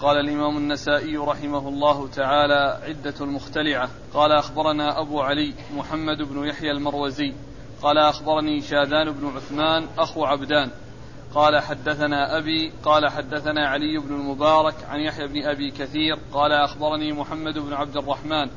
[0.00, 6.70] قال الإمام النسائي رحمه الله تعالى عدة المختلعة قال أخبرنا أبو علي محمد بن يحيى
[6.70, 7.34] المروزي.
[7.82, 10.70] قال أخبرني شاذان بن عثمان أخو عبدان.
[11.34, 16.18] قال حدثنا أبي قال حدثنا علي بن المبارك عن يحيى بن أبي كثير.
[16.32, 18.50] قال أخبرني محمد بن عبد الرحمن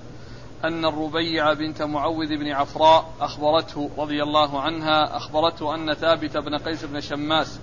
[0.64, 6.86] أن الربيع بنت معوذ بن عفراء أخبرته رضي الله عنها أخبرته أن ثابت بن قيس
[6.86, 7.60] بن شماس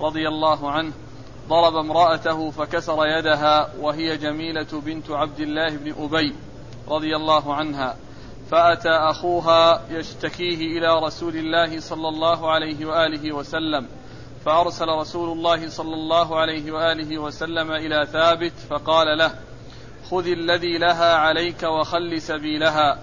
[0.00, 0.92] رضي الله عنه
[1.50, 6.34] ضرب امرأته فكسر يدها وهي جميلة بنت عبد الله بن أبي
[6.88, 7.96] رضي الله عنها.
[8.50, 13.86] فأتى أخوها يشتكيه إلى رسول الله صلى الله عليه وآله وسلم.
[14.44, 19.34] فأرسل رسول الله صلى الله عليه وآله وسلم إلى ثابت فقال له
[20.10, 22.98] خذ الذي لها عليك وخل سبيلها.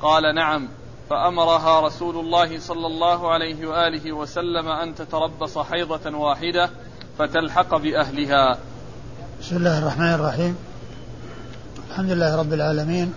[0.00, 0.68] قال نعم.
[1.10, 6.70] فأمرها رسول الله صلى الله عليه وآله وسلم أن تتربص حيضة واحدة
[7.18, 8.58] فتلحق بأهلها.
[9.40, 10.56] بسم الله الرحمن الرحيم.
[11.90, 13.12] الحمد لله رب العالمين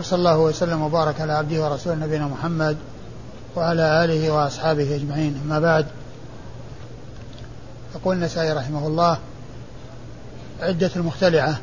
[0.00, 2.76] وصلى الله وسلم وبارك على عبده ورسوله نبينا محمد
[3.56, 5.40] وعلى آله وأصحابه أجمعين.
[5.44, 5.86] أما بعد
[7.94, 9.18] يقول النسائي رحمه الله
[10.60, 11.58] عدة المختلعة.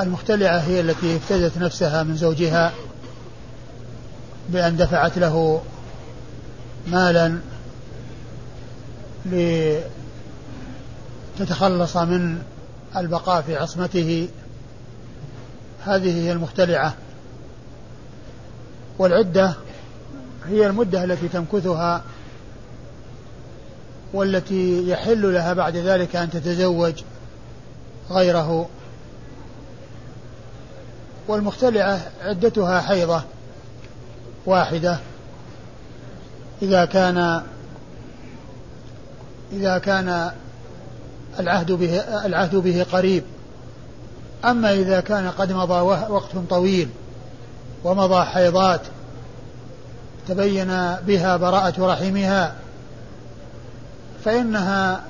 [0.00, 2.72] المختلعة هي التي افتدت نفسها من زوجها
[4.48, 5.62] بأن دفعت له
[6.86, 7.38] مالا
[11.36, 12.42] لتتخلص من
[12.96, 14.28] البقاء في عصمته.
[15.84, 16.94] هذه هي المختلعة.
[18.98, 19.54] والعدة
[20.46, 22.02] هي المدة التي تمكثها
[24.12, 27.02] والتي يحل لها بعد ذلك أن تتزوج
[28.10, 28.68] غيره.
[31.28, 33.22] والمختلعة عدتها حيضة
[34.46, 34.98] واحدة.
[36.62, 37.42] إذا كان
[39.52, 40.30] إذا كان
[41.38, 43.22] العهد به العهد به قريب.
[44.44, 45.80] أما إذا كان قد مضى
[46.12, 46.88] وقت طويل
[47.84, 48.80] ومضى حيضات
[50.28, 52.54] تبين بها براءة رحمها
[54.24, 55.00] فإنها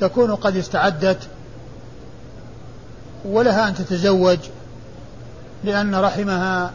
[0.00, 1.18] تكون قد استعدت
[3.24, 4.38] ولها أن تتزوج
[5.64, 6.70] لأن رحمها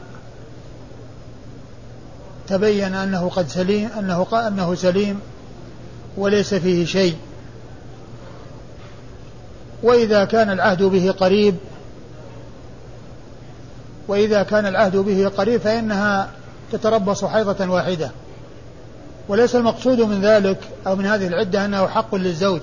[2.48, 5.20] تبين أنه قد سليم أنه أنه سليم
[6.18, 7.16] وليس فيه شيء.
[9.84, 11.56] وإذا كان العهد به قريب
[14.08, 16.30] وإذا كان العهد به قريب فإنها
[16.72, 18.12] تتربص حيضة واحدة.
[19.28, 22.62] وليس المقصود من ذلك أو من هذه العدة أنه حق للزوج.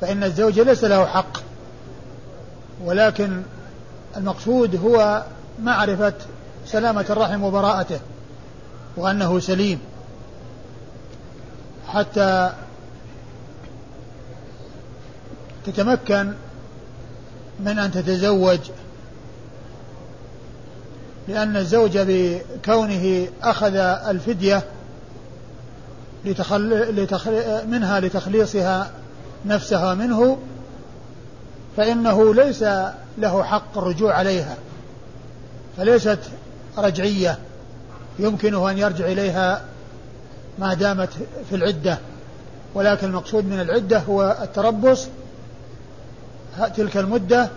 [0.00, 1.38] فإن الزوج ليس له حق.
[2.84, 3.42] ولكن
[4.16, 5.24] المقصود هو
[5.62, 6.12] معرفة
[6.66, 8.00] سلامة الرحم وبراءته
[8.96, 9.80] وأنه سليم.
[11.88, 12.52] حتى
[15.66, 16.32] تتمكن
[17.60, 18.58] من أن تتزوج
[21.28, 24.62] لأن الزوج بكونه أخذ الفدية
[26.24, 26.70] لتخل...
[27.02, 27.66] لتخل...
[27.66, 28.90] منها لتخليصها
[29.46, 30.38] نفسها منه
[31.76, 32.64] فإنه ليس
[33.18, 34.56] له حق الرجوع عليها
[35.76, 36.18] فليست
[36.78, 37.38] رجعية
[38.18, 39.62] يمكنه أن يرجع إليها
[40.58, 41.08] ما دامت
[41.50, 41.98] في العدة
[42.74, 45.08] ولكن المقصود من العدة هو التربص
[46.76, 47.48] تلك المدة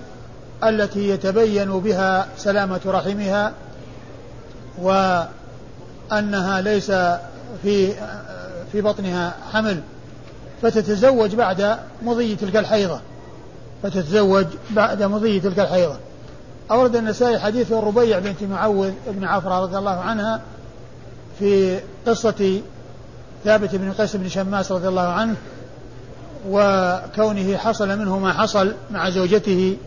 [0.63, 3.53] التي يتبين بها سلامة رحمها
[4.81, 6.91] وأنها ليس
[7.63, 7.93] في
[8.71, 9.81] في بطنها حمل
[10.61, 12.99] فتتزوج بعد مضي تلك الحيضة
[13.83, 15.95] فتتزوج بعد مضي تلك الحيضة.
[16.71, 20.41] أورد النسائي حديث الربيع بنت معوذ بن عفرة رضي الله عنها
[21.39, 22.61] في قصة
[23.45, 25.35] ثابت بن قيس بن شماس رضي الله عنه
[26.49, 29.77] وكونه حصل منه ما حصل مع زوجته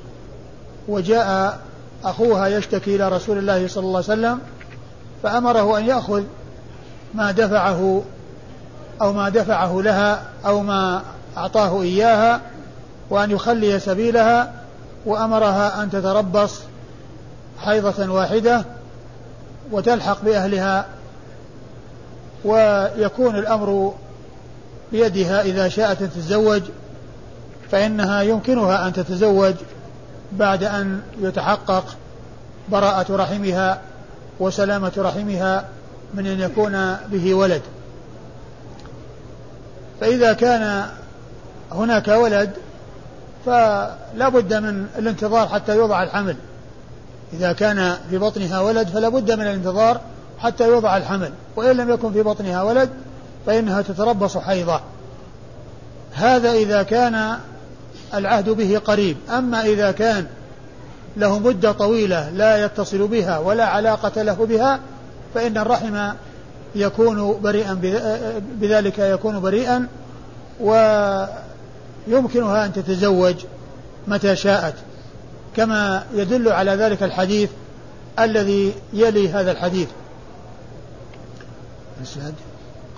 [0.88, 1.58] وجاء
[2.04, 4.38] أخوها يشتكي إلى رسول الله صلى الله عليه وسلم
[5.22, 6.22] فأمره أن يأخذ
[7.14, 8.02] ما دفعه
[9.02, 11.02] أو ما دفعه لها أو ما
[11.36, 12.40] أعطاه إياها
[13.10, 14.52] وأن يخلي سبيلها
[15.06, 16.60] وأمرها أن تتربص
[17.58, 18.64] حيضة واحدة
[19.70, 20.86] وتلحق بأهلها
[22.44, 23.94] ويكون الأمر
[24.92, 26.62] بيدها إذا شاءت أن تتزوج
[27.70, 29.54] فإنها يمكنها أن تتزوج
[30.32, 31.84] بعد أن يتحقق
[32.68, 33.80] براءة رحمها
[34.40, 35.64] وسلامة رحمها
[36.14, 37.62] من أن يكون به ولد.
[40.00, 40.86] فإذا كان
[41.72, 42.50] هناك ولد
[43.46, 46.36] فلا بد من الانتظار حتى يوضع الحمل.
[47.32, 50.00] إذا كان في بطنها ولد فلا بد من الانتظار
[50.38, 52.90] حتى يوضع الحمل وإن لم يكن في بطنها ولد
[53.46, 54.80] فإنها تتربص حيضة
[56.12, 57.38] هذا إذا كان
[58.14, 59.16] العهد به قريب.
[59.30, 60.26] أما إذا كان
[61.16, 64.80] له مدة طويلة لا يتصل بها ولا علاقة له بها
[65.34, 66.12] فإن الرحم
[66.74, 67.74] يكون بريئا
[68.60, 69.88] بذلك يكون بريئا
[70.60, 73.34] ويمكنها أن تتزوج
[74.08, 74.74] متى شاءت.
[75.56, 77.50] كما يدل على ذلك الحديث
[78.18, 79.88] الذي يلي هذا الحديث.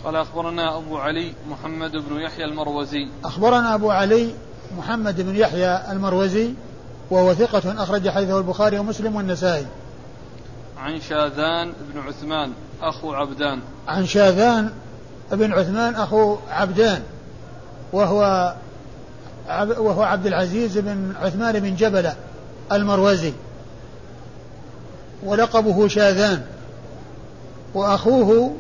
[0.05, 3.08] قال أخبرنا أبو علي محمد بن يحيى المروزي.
[3.25, 4.35] أخبرنا أبو علي
[4.79, 6.50] محمد بن يحيى المروزي
[7.11, 9.67] وهو ثقة أخرج حديثه البخاري ومسلم والنسائي.
[10.79, 13.61] عن شاذان بن عثمان أخو عبدان.
[13.88, 14.70] عن شاذان
[15.32, 17.03] بن عثمان أخو عبدان
[17.93, 18.55] وهو
[19.79, 22.17] وهو عبد العزيز بن عثمان بن جبلة
[22.73, 23.32] المروزي.
[25.25, 26.43] ولقبه شاذان
[27.75, 28.56] وأخوه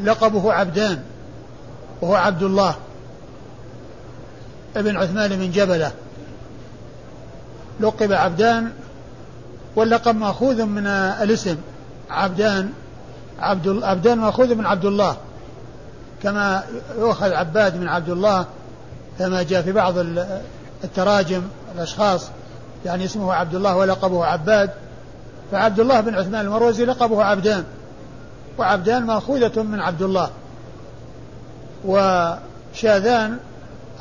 [0.00, 1.02] لقبه عبدان
[2.02, 2.74] وهو عبد الله
[4.76, 5.92] ابن عثمان بن جبلة.
[7.80, 8.72] لقب عبدان
[9.76, 11.56] واللقب مأخوذ من الاسم
[12.10, 12.72] عبدان
[13.40, 15.16] عبد عبدان مأخوذ من عبد الله.
[16.22, 16.64] كما
[16.98, 18.46] يؤخذ عباد من عبد الله
[19.18, 19.94] كما جاء في بعض
[20.84, 21.42] التراجم
[21.74, 22.28] الأشخاص
[22.84, 24.70] يعني اسمه عبد الله ولقبه عباد.
[25.52, 27.64] فعبد الله بن عثمان المروزي لقبه عبدان.
[28.58, 30.30] وعبدان مأخوذة من عبد الله
[31.84, 33.38] وشاذان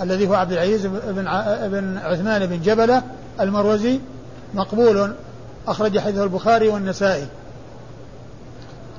[0.01, 1.23] الذي هو عبد العزيز بن
[1.67, 3.03] بن عثمان بن جبلة
[3.39, 3.99] المروزي
[4.53, 5.13] مقبول
[5.67, 7.27] أخرج حديثه البخاري والنسائي.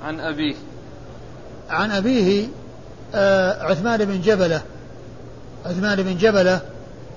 [0.04, 0.54] عن أبيه.
[1.70, 2.48] عن أبيه
[3.14, 4.62] آه عثمان بن جبلة
[5.66, 6.60] عثمان بن جبلة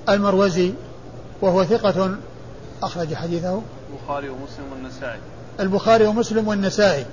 [0.09, 0.73] المروزي
[1.41, 2.15] وهو ثقة
[2.83, 3.61] أخرج حديثه.
[3.93, 5.19] البخاري ومسلم والنسائي.
[5.59, 7.05] البخاري ومسلم والنسائي.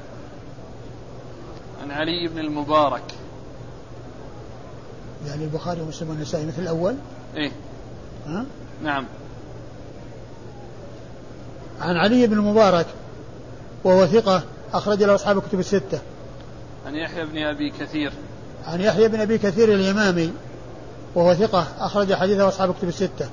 [1.85, 3.15] عن علي بن المبارك.
[5.27, 6.97] يعني البخاري ومسلم والنسائي مثل الأول؟
[7.37, 7.51] إيه.
[8.27, 8.45] ها؟
[8.83, 9.05] نعم.
[11.81, 12.87] عن علي بن المبارك
[13.85, 14.43] وهو ثقة
[14.73, 15.99] أخرج له أصحاب الكتب الستة.
[16.87, 18.13] عن يحيى بن أبي كثير.
[18.67, 20.33] عن يحيى بن أبي كثير اليمامي
[21.15, 23.29] وهو ثقة أخرج حديثه أصحاب الكتب الستة.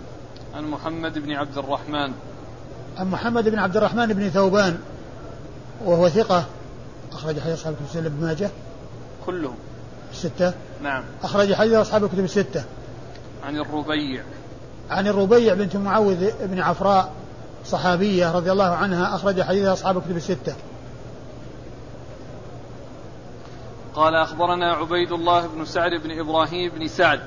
[0.56, 2.13] عن محمد بن عبد الرحمن.
[2.97, 4.80] عن محمد بن عبد الرحمن بن ثوبان
[5.86, 6.45] وهو ثقة
[7.13, 8.07] أخرج حديث أصحاب الكتب الستة.
[8.07, 8.49] ابن ماجه.
[9.25, 9.55] كلهم.
[10.11, 10.53] الستة.
[10.83, 11.03] نعم.
[11.23, 12.63] أخرج حديث أصحاب الكتب الستة.
[13.43, 14.23] عن الربيع.
[14.89, 17.13] عن الربيع بنت معوذ بن عفراء
[17.65, 20.53] صحابية رضي الله عنها أخرج حديث أصحاب الكتب الستة.
[23.95, 27.21] قال أخبرنا عبيد الله بن سعد بن إبراهيم بن سعد.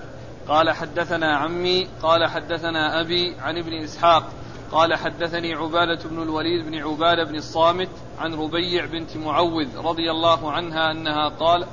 [0.49, 4.25] قال حدثنا عمي قال حدثنا أبي عن ابن إسحاق
[4.73, 7.89] قال حدثني عبادة بن الوليد بن عبادة بن الصامت
[8.19, 11.67] عن ربيع بنت معوذ رضي الله عنها أنها قال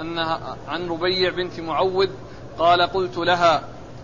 [0.00, 2.10] أنها عن ربيع بنت معوذ
[2.58, 3.62] قال قلت لها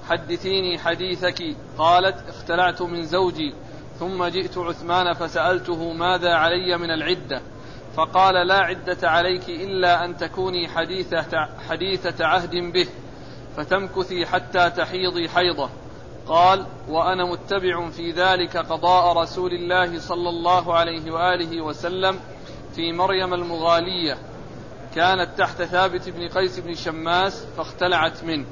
[0.09, 1.43] حدثيني حديثك
[1.79, 3.55] قالت اختلعت من زوجي
[3.99, 7.43] ثم جئت عثمان فسألته ماذا علي من العدة
[7.97, 12.87] فقال لا عدة عليك إلا أن تكوني حديثة, حديثة عهد به
[13.57, 15.71] فتمكثي حتى تحيضي حيضة
[16.29, 22.19] قال وأنا متبع في ذلك قضاء رسول الله صلى الله عليه وآله وسلم
[22.75, 24.19] في مريم المغالية
[24.95, 28.45] كانت تحت ثابت بن قيس بن شماس فاختلعت منه.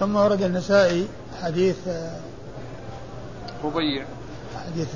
[0.00, 1.08] ثم ورد النسائي
[1.42, 1.76] حديث
[3.64, 4.04] ربيع.
[4.66, 4.88] حديث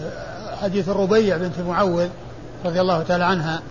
[0.62, 2.08] حديث الربيع بنت معوذ
[2.64, 3.62] رضي الله تعالى عنها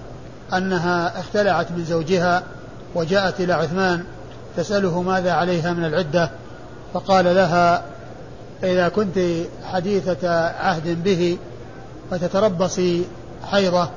[0.54, 2.44] أنها اختلعت من زوجها
[2.96, 4.04] وجاءت إلى عثمان
[4.58, 6.32] تسأله ماذا عليها من العدة
[6.94, 7.84] فقال لها
[8.64, 9.20] إذا كنت
[9.64, 11.38] حديثة عهد به
[12.12, 13.06] فتتربصي
[13.52, 13.90] حيضة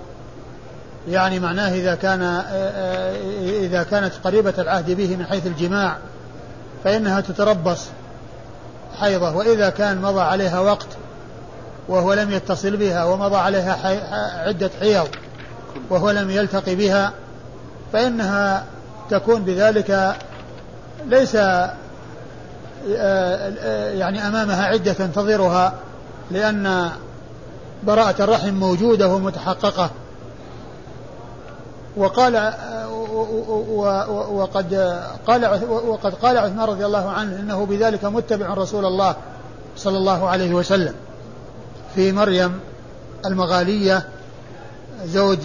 [1.08, 2.22] يعني معناه إذا كان
[3.42, 5.96] إذا كانت قريبة العهد به من حيث الجماع
[6.84, 7.86] فإنها تتربص
[9.00, 10.88] حيضة وإذا كان مضى عليها وقت
[11.88, 13.78] وهو لم يتصل بها ومضى عليها.
[14.46, 15.08] عدة حيض
[15.90, 17.12] وهو لم يلتقي بها
[17.92, 18.64] فإنها
[19.10, 20.16] تكون بذلك
[21.06, 21.36] ليس
[23.98, 25.74] يعني أمامها عدة تنتظرها
[26.30, 26.90] لأن
[27.82, 29.90] براءة الرحم موجودة ومتحققة.
[31.96, 32.52] وقال
[34.30, 34.74] وقد
[35.26, 39.16] قال وقد قال عثمان رضي الله عنه إنه بذلك متبع رسول الله
[39.76, 40.94] صلى الله عليه وسلم.
[41.94, 42.60] في مريم
[43.26, 44.08] المغالية
[45.04, 45.38] زوج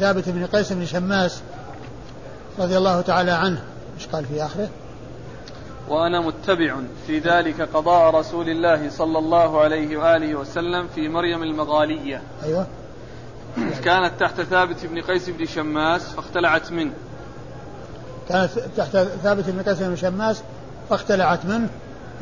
[0.00, 1.40] ثابت بن قيس بن شماس
[2.58, 3.62] رضي الله تعالى عنه.
[3.96, 4.68] إيش قال في آخره؟
[5.90, 12.22] وأنا متبع في ذلك قضاء رسول الله صلى الله عليه وآله وسلم في مريم المغالية.
[12.44, 12.66] أيوة.
[13.84, 16.92] كانت تحت ثابت بن قيس بن شماس فاختلعت منه.
[18.28, 20.42] كانت تحت ثابت بن قيس بن شماس
[20.90, 21.68] فاختلعت منه.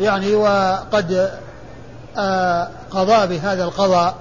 [0.01, 1.31] يعني وقد
[2.17, 4.17] آه، قضى بهذا القضاء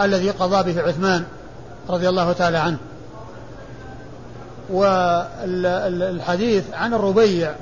[0.00, 1.24] الذي قضى به عثمان
[1.88, 2.78] رضي الله تعالى عنه.
[4.70, 7.54] والحديث عن الربيع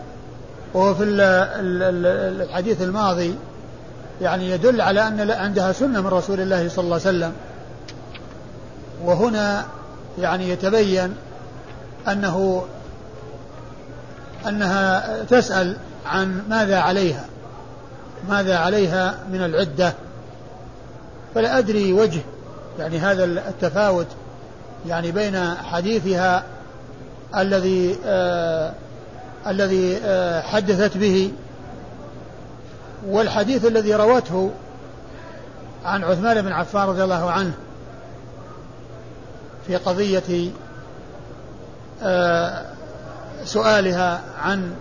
[0.75, 3.35] وهو في الحديث الماضي
[4.23, 7.33] يعني يدل على أن عندها سنة من رسول الله صلى الله عليه وسلم.
[9.05, 9.65] وهنا
[10.19, 11.15] يعني يتبين
[12.09, 12.65] أنه
[14.49, 17.25] أنها تسأل عن ماذا عليها
[18.29, 19.93] ماذا عليها من العدة.
[21.35, 22.21] فلا أدري وجه
[22.79, 24.07] يعني هذا التفاوت
[24.89, 26.45] يعني بين حديثها
[27.37, 28.73] الذي آه
[29.49, 31.33] الذي آه حدثت به
[33.07, 34.51] والحديث الذي روته
[35.85, 37.53] عن عثمان بن عفان رضي الله عنه
[39.67, 40.51] في قضية
[42.03, 42.65] آه
[43.45, 44.73] سؤالها عن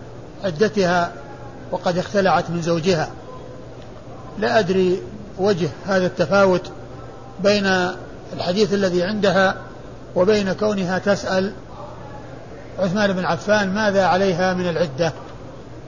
[0.44, 1.12] عدتها
[1.72, 3.10] وقد اختلعت من زوجها.
[4.40, 5.02] لا أدري
[5.38, 6.72] وجه هذا التفاوت
[7.44, 7.92] بين
[8.34, 9.56] الحديث الذي عندها
[10.16, 11.54] وبين كونها تسأل
[12.79, 15.13] عثمان بن عفان ماذا عليها من العدة؟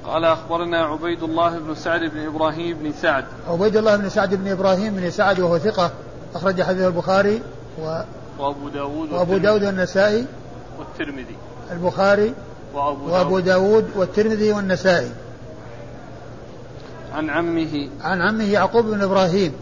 [0.06, 3.26] قال أخبرنا عبيد الله بن سعد بن إبراهيم بن سعد.
[3.48, 5.92] عبيد الله بن سعد بن إبراهيم بن سعد وهو ثقة
[6.36, 7.42] أخرج حديث البخاري
[7.82, 8.02] و
[8.40, 10.26] وأبو داود وأبو داود والنسائي.
[10.80, 11.36] والترمذي.
[11.72, 12.34] البخاري
[12.74, 13.90] وأبو, وأبو داود.
[13.96, 15.12] والترمذي والنسائي.
[17.14, 17.90] عن عمه.
[18.02, 19.54] عن عمه يعقوب بن إبراهيم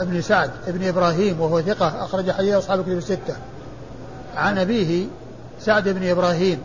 [0.00, 3.36] ابن سعد ابن إبراهيم وهو ثقة أخرج حديث أصحاب الكتب الستة.
[4.36, 5.06] عن أبيه
[5.60, 6.62] سعد بن إبراهيم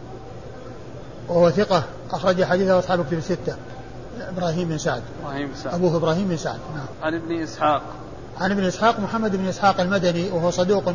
[1.28, 3.56] وهو ثقة أخرج حديثه أصحاب الكتب الستة.
[4.30, 5.02] إبراهيم بن سعد.
[5.24, 5.74] إبراهيم بن سعد.
[5.74, 6.86] أبوه إبراهيم بن سعد نعم.
[7.02, 7.82] عن ابن إسحاق.
[8.40, 10.94] عن ابن إسحاق محمد بن إسحاق المدني وهو صدوق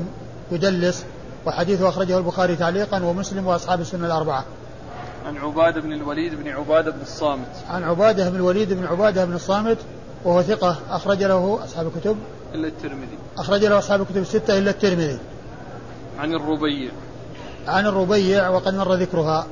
[0.53, 1.05] يدلس
[1.47, 4.45] وحديثه أخرجه البخاري تعليقا ومسلم وأصحاب السنة الأربعة.
[5.27, 7.47] عن عبادة بن الوليد بن عبادة بن الصامت.
[7.71, 9.79] عن عبادة بن الوليد بن عبادة بن الصامت
[10.25, 12.17] وهو ثقة أخرج له أصحاب الكتب.
[12.55, 13.19] إلا الترمذي.
[13.39, 15.19] أخرج له أصحاب الكتب الستة إلا الترمذي.
[16.19, 16.91] عن الربيع.
[17.69, 19.47] عن الربيع وقد مر ذكرها.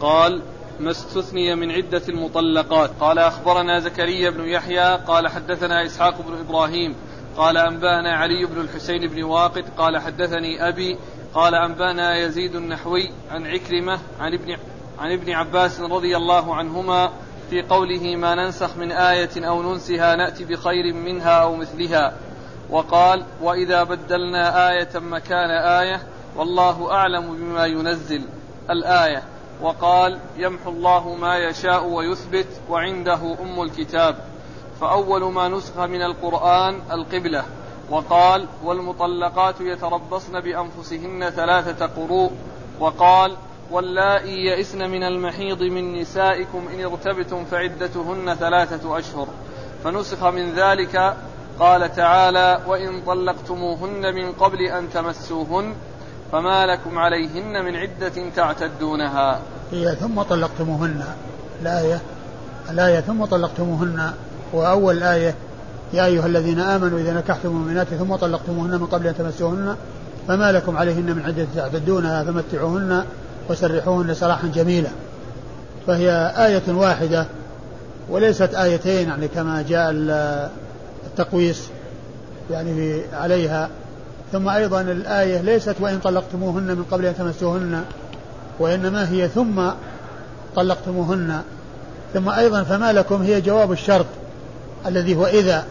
[0.00, 0.42] قال
[0.80, 2.90] ما استثني من عدة المطلقات.
[3.00, 6.94] قال أخبرنا زكريا بن يحيى قال حدثنا إسحاق بن إبراهيم
[7.38, 10.98] قال أنبأنا علي بن الحسين بن واقد قال حدثني أبي
[11.34, 14.56] قال أنبأنا يزيد النحوي عن عكرمة عن ابن
[14.98, 17.12] عن ابن عباس رضي الله عنهما
[17.50, 22.12] في قوله ما ننسخ من آية أو ننسها نأتي بخير منها أو مثلها
[22.70, 26.02] وقال وإذا بدلنا آية مكان آية
[26.36, 28.22] والله أعلم بما ينزل
[28.70, 29.22] الآية.
[29.62, 34.16] وقال يمحو الله ما يشاء ويثبت وعنده أم الكتاب.
[34.80, 37.44] فأول ما نسخ من القرآن القبلة.
[37.90, 42.32] وقال والمطلقات يتربصن بأنفسهن ثلاثة قروء.
[42.80, 43.36] وقال
[43.70, 49.28] واللائي يئسن من المحيض من نسائكم إن ارتبتم فعدتهن ثلاثة أشهر.
[49.84, 51.16] فنسخ من ذلك.
[51.58, 55.74] قال تعالى وإن طلقتموهن من قبل أن تمسوهن.
[56.32, 59.40] فما لكم عليهن من عدة تعتدونها.
[59.72, 61.04] هي ثم طلقتموهن.
[61.62, 62.00] الآية
[62.70, 64.12] الآية ثم طلقتموهن.
[64.52, 65.34] وأول آية
[65.92, 69.76] يا أيها الذين آمنوا إذا نكحتم المؤمنات ثم طلقتموهن من قبل أن تمسوهن
[70.28, 73.04] فما لكم عليهن من عدة تعتدونها فمتعوهن
[73.50, 74.90] وسرحوهن سراحا جميلا.
[75.86, 77.26] فهي آية واحدة
[78.10, 79.90] وليست آيتين يعني كما جاء
[81.06, 81.68] التقويس
[82.50, 83.68] يعني عليها
[84.32, 87.84] ثم أيضا الآية ليست وإن طلقتموهن من قبل أن تمسوهن
[88.58, 89.62] وإنما هي ثم
[90.56, 91.42] طلقتموهن.
[92.14, 94.06] ثم أيضا فما لكم هي جواب الشرط
[94.86, 95.64] الذي هو إذا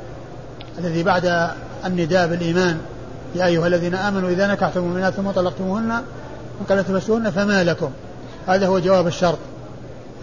[0.79, 1.49] الذي بعد
[1.85, 2.77] النداء بالإيمان.
[3.35, 5.87] يا أيها الذين آمنوا إذا نكحتم المؤمنات ثم طلقتموهن
[6.59, 7.91] من قبل تمسوهن فما لكم؟
[8.47, 9.37] هذا هو جواب الشرط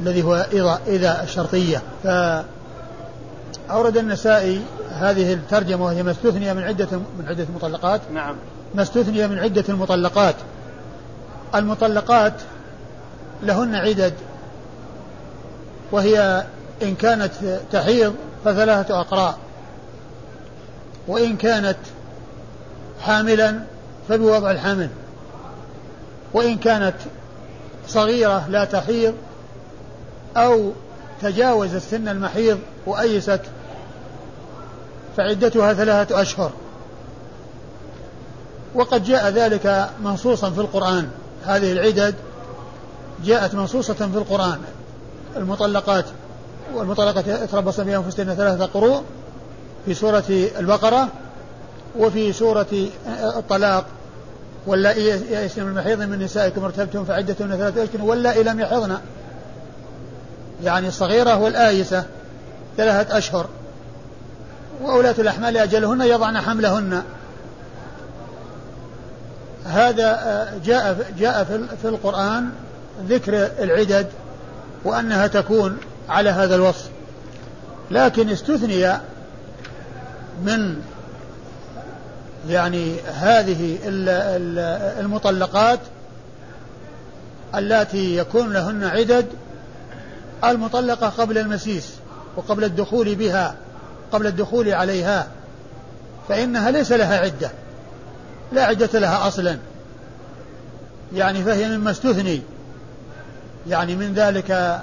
[0.00, 1.82] الذي هو إذا, إذا الشرطية.
[2.04, 4.60] فأورد النسائي
[4.94, 8.36] هذه الترجمة وهي ما استثني من عدة من عدة المطلقات نعم.
[8.74, 10.34] ما استثني من عدة المطلقات
[11.54, 12.34] المطلقات
[13.42, 14.14] لهن عدد.
[15.92, 16.44] وهي
[16.82, 17.32] إن كانت
[17.72, 19.38] تحيض فثلاثة أقراء.
[21.08, 21.76] وإن كانت
[23.00, 23.60] حاملا
[24.08, 24.88] فبوضع الحمل
[26.32, 26.94] وإن كانت
[27.88, 29.14] صغيرة لا تحيض
[30.36, 30.72] أو
[31.22, 33.40] تجاوزت سن المحيض وأيست
[35.16, 36.52] فعدتها ثلاثة أشهر.
[38.74, 41.08] وقد جاء ذلك منصوصا في القرآن.
[41.44, 42.14] هذه العدد
[43.24, 44.58] جاءت منصوصة في القرآن.
[45.36, 46.04] المطلقات
[46.74, 49.02] والمطلقات يتربصن بأنفسهن ثلاثة قروء
[49.86, 51.08] في سورة البقرة
[51.98, 52.86] وفي سورة
[53.36, 53.84] الطلاق.
[54.66, 58.96] واللائي يئسن من المحيض من نسائكم ارتبتم فعدتهن ثلاثة أشهر واللائي لم يحضن.
[60.64, 62.04] يعني الصغيرة والآيسة
[62.76, 63.46] ثلاثة أشهر.
[64.82, 67.02] وأولاة الأحمال أجلهن يضعن حملهن.
[69.66, 71.44] هذا آه، جاء جاء
[71.82, 72.50] في القرآن
[73.08, 74.06] ذكر العدد
[74.84, 75.78] وأنها تكون
[76.08, 76.88] على هذا الوصف.
[77.90, 78.98] لكن استثني
[80.44, 80.76] من
[82.48, 83.78] يعني هذه
[85.00, 85.80] المطلقات
[87.54, 89.26] اللاتي يكون لهن عدد
[90.44, 91.90] المطلقة قبل المسيس
[92.36, 93.54] وقبل الدخول بها.
[94.14, 95.26] قبل الدخول عليها
[96.28, 97.50] فإنها ليس لها عدة
[98.52, 99.58] لا عدة لها أصلا.
[101.14, 102.42] يعني فهي مما استثني.
[103.68, 104.80] يعني من ذلك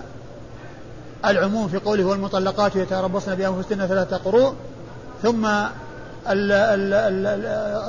[1.26, 4.54] العموم في قوله والمطلقات يتربصن بأنفسهن ثلاثة قروء
[5.24, 5.48] ثم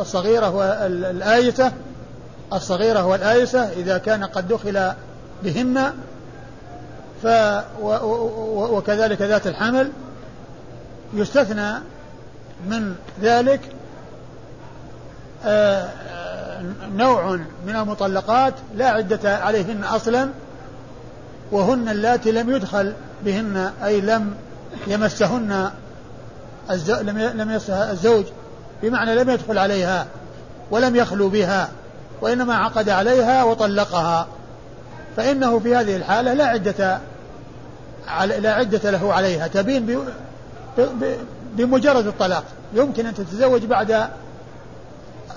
[0.00, 1.72] الصغيرة والآيسة
[2.52, 4.92] الصغيرة والآيسة إذا كان قد دخل
[5.42, 5.92] بهن
[7.22, 7.26] ف
[8.52, 9.90] وكذلك ذات الحمل.
[11.14, 11.72] يستثنى
[12.66, 13.60] من ذلك
[15.44, 15.88] آه،
[16.96, 20.28] نوع من المطلقات لا عدة عليهن أصلا
[21.52, 22.92] وهن اللاتي لم يدخل
[23.24, 24.34] بهن أي لم
[24.86, 25.70] يمسهن
[27.10, 28.24] لم يمسها الزوج
[28.82, 30.06] بمعنى لم يدخل عليها
[30.70, 31.68] ولم يخلو بها
[32.20, 34.26] وإنما عقد عليها وطلقها.
[35.16, 36.98] فإنه في هذه الحالة لا عدة
[38.24, 39.86] لا عدة له عليها تبين
[41.56, 42.44] بمجرد الطلاق.
[42.74, 44.08] يمكن أن تتزوج بعد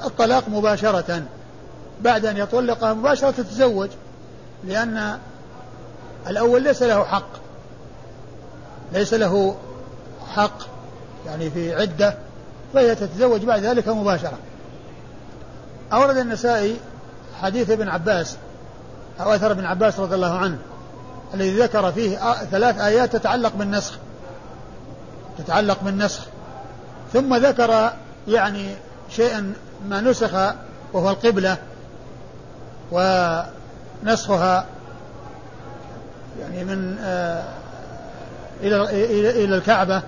[0.05, 1.21] الطلاق مباشرة.
[2.01, 3.89] بعد أن يطلقها مباشرة تتزوج
[4.63, 5.19] لأن
[6.27, 7.29] الأول ليس له حق.
[8.93, 9.55] ليس له
[10.35, 10.57] حق
[11.25, 12.17] يعني في عدة
[12.73, 14.37] فهي تتزوج بعد ذلك مباشرة.
[15.93, 16.77] أورد النسائي
[17.41, 18.37] حديث ابن عباس
[19.19, 20.57] أو أثر ابن عباس رضي الله عنه
[21.33, 22.17] الذي ذكر فيه
[22.51, 23.97] ثلاث آيات تتعلق بالنسخ.
[25.37, 26.21] تتعلق بالنسخ.
[27.13, 27.93] ثم ذكر
[28.27, 28.75] يعني
[29.09, 29.53] شيئا
[29.89, 30.53] ما نسخ
[30.93, 31.57] وهو القبلة
[32.91, 34.65] ونسخها
[36.41, 37.43] يعني من آه
[38.61, 38.83] إلى
[39.45, 40.01] إلى الكعبة.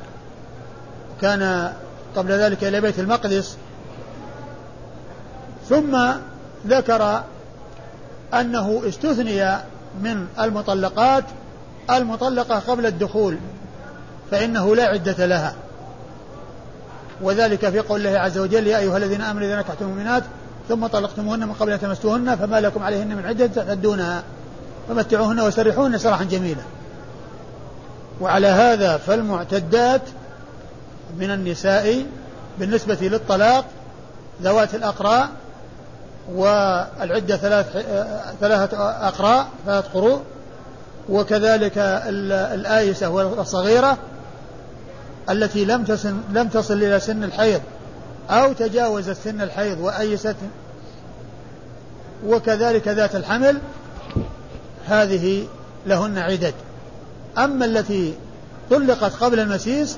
[1.21, 1.73] كان
[2.15, 3.57] قبل ذلك إلى بيت المقدس.
[5.69, 5.97] ثم
[6.67, 7.23] ذكر
[8.33, 9.57] أنه استثني
[10.01, 11.23] من المطلقات
[11.89, 13.37] المطلقة قبل الدخول.
[14.31, 15.53] فإنه لا عدة لها.
[17.21, 20.23] وذلك في قول الله عز وجل يا أيها الذين آمنوا إذا نكحتم المؤمنات
[20.69, 24.23] ثم طلقتموهن من قبل أن تمسوهن فما لكم عليهن من عدة تعدونها
[24.89, 26.61] فمتعوهن وسرحوهن سراحا جميلا.
[28.21, 30.01] وعلى هذا فالمعتدات
[31.19, 32.05] من النساء
[32.59, 33.65] بالنسبة للطلاق
[34.41, 35.29] ذوات الأقراء
[36.33, 37.65] والعدة ثلاث
[38.41, 40.21] ثلاثة أقراء ثلاث قروء
[41.09, 41.73] وكذلك
[42.53, 43.97] الآيسة والصغيرة
[45.29, 47.61] التي لم تصل لم تصل إلى سن الحيض
[48.29, 50.35] أو تجاوزت سن الحيض وأيست
[52.25, 53.57] وكذلك ذات الحمل
[54.87, 55.47] هذه
[55.85, 56.53] لهن عدد
[57.37, 58.13] أما التي
[58.69, 59.97] طلقت قبل المسيس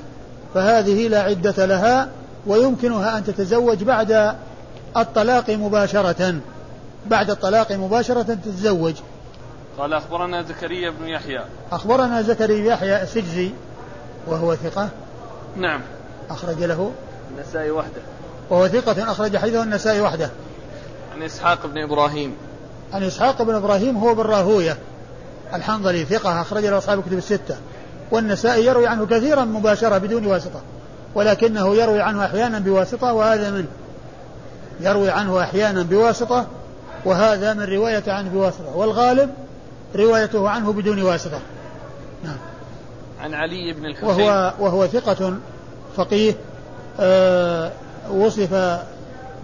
[0.54, 2.08] فهذه لا عدة لها
[2.46, 4.34] ويمكنها أن تتزوج بعد
[4.96, 6.34] الطلاق مباشرة.
[7.06, 8.94] بعد الطلاق مباشرة تتزوج.
[9.78, 11.44] قال أخبرنا زكريا بن يحيى.
[11.72, 13.50] أخبرنا زكريا يحيى السجزي
[14.26, 14.88] وهو ثقة.
[15.56, 15.80] نعم.
[16.30, 16.92] أخرج له.
[17.36, 18.02] النسائي وحده.
[18.50, 20.30] وهو ثقة أخرج حديثه النسائي وحده.
[21.14, 22.36] عن إسحاق بن إبراهيم.
[22.92, 24.76] عن إسحاق بن إبراهيم هو بن راهوية
[25.54, 27.56] الحنظلي ثقة أخرج له أصحاب الكتب الستة.
[28.10, 30.60] والنسائي يروي عنه كثيرا مباشرة بدون واسطة.
[31.14, 33.68] ولكنه يروي عنه أحيانا بواسطة وهذا منه
[34.80, 36.46] يروي عنه أحيانا بواسطة
[37.04, 38.76] وهذا من رواية عنه بواسطة.
[38.76, 39.30] والغالب
[39.96, 41.40] روايته عنه بدون واسطة.
[42.24, 42.49] نعم.
[43.20, 44.08] عن علي بن الحسين.
[44.08, 45.36] وهو, وهو ثقة
[45.96, 46.34] فقيه
[47.00, 47.72] آه
[48.10, 48.80] وصف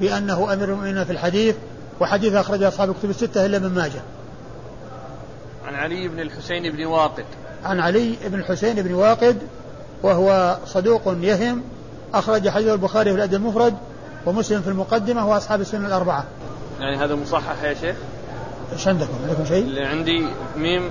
[0.01, 1.57] بأنه أمير المؤمنين في الحديث
[2.01, 4.01] وحديث أخرج أصحاب الكتب الستة إلا من ماجه.
[5.67, 7.25] عن علي بن الحسين بن واقد.
[7.65, 9.39] عن علي بن الحسين بن واقد
[10.03, 11.63] وهو صدوق يهم
[12.15, 13.75] أخرج حديث البخاري في الأدب المفرد
[14.27, 16.25] ومسلم في المقدمة وأصحاب السنة الأربعة.
[16.81, 17.97] يعني هذا مصحح يا شيخ؟
[18.73, 20.91] إيش عندكم؟ عندكم شيء؟ اللي عندي ميم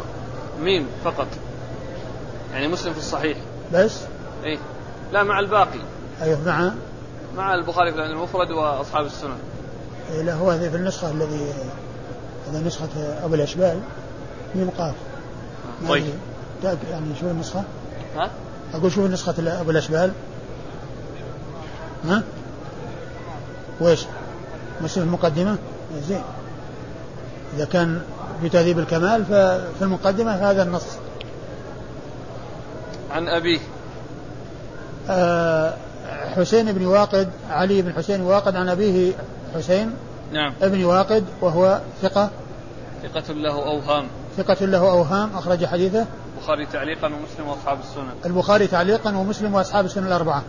[0.62, 1.28] ميم فقط.
[2.56, 3.38] يعني مسلم في الصحيح.
[3.74, 4.00] بس؟
[4.44, 4.58] إيه.
[5.12, 5.80] لا مع الباقي.
[6.22, 6.72] أيوه مع؟
[7.38, 9.38] مع البخاري في المفرد وأصحاب السنن.
[10.12, 11.54] إيه لا هو في النسخة الذي
[12.50, 12.88] هذا نسخة
[13.24, 13.80] أبو الأشبال
[14.56, 14.96] ميم قاف.
[15.90, 16.04] طيب.
[16.64, 17.64] يعني, يعني شوف النسخة؟
[18.18, 18.30] ها؟
[18.74, 20.12] أقول شوف نسخة أبو الأشبال؟
[22.08, 22.24] ها؟
[23.80, 24.06] وإيش؟
[24.82, 25.58] مسلم المقدمة؟
[26.08, 26.24] زين.
[27.56, 28.02] إذا كان
[28.42, 30.86] في تهذيب الكمال ففي المقدمة هذا النص.
[33.16, 33.60] عن أبيه.
[35.10, 35.74] آه
[36.36, 39.14] حسين بن واقد علي بن حسين واقد عن أبيه
[39.56, 39.94] حسين.
[40.32, 40.54] نعم.
[40.62, 42.30] ابن واقد وهو ثقة.
[43.04, 44.08] ثقة له أوهام.
[44.38, 46.06] ثقة له أوهام أخرج حديثه.
[46.38, 48.14] البخاري تعليقا ومسلم وأصحاب السنن.
[48.26, 50.44] البخاري تعليقا ومسلم وأصحاب السنن الأربعة.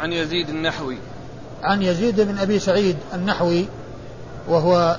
[0.00, 0.98] عن يزيد النحوي.
[1.62, 3.66] عن يزيد بن أبي سعيد النحوي
[4.48, 4.96] وهو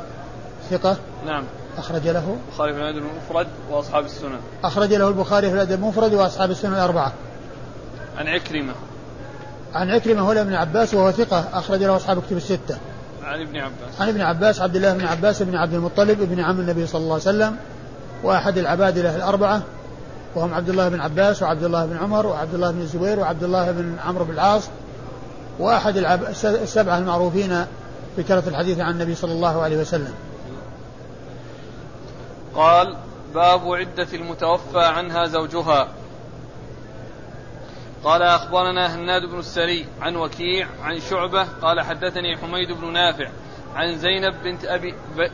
[0.69, 0.97] ثقة.
[1.25, 1.43] نعم.
[1.77, 4.39] أخرج له البخاري في الأدب المفرد وأصحاب السنن.
[4.63, 7.13] أخرج له البخاري في الأدب المفرد وأصحاب السنن الأربعة.
[8.17, 8.73] عن عكرمة.
[9.73, 12.77] عن عكرمة هو ابن عباس وهو ثقة أخرج له أصحاب كتب الستة.
[13.23, 14.01] عن ابن عباس.
[14.01, 17.13] عن ابن عباس عبد الله بن عباس بن عبد المطلب ابن عم النبي صلى الله
[17.13, 17.55] عليه وسلم
[18.23, 19.61] وأحد العبادلة الأربعة
[20.35, 23.71] وهم عبد الله بن عباس وعبد الله بن عمر وعبد الله بن الزبير وعبد الله
[23.71, 24.69] بن عمرو بن العاص
[25.59, 25.97] وأحد.
[26.45, 27.65] السبعة المعروفين
[28.17, 30.13] بكثرة الحديث عن النبي صلى الله عليه وسلم.
[32.55, 32.97] قال
[33.33, 35.87] باب عدة المتوفى عنها زوجها.
[38.03, 41.43] قال أخبرنا هناد بن السري عن وكيع عن شعبة.
[41.43, 43.29] قال حدثني حميد بن نافع
[43.75, 45.27] عن زينب بنت أبي ب...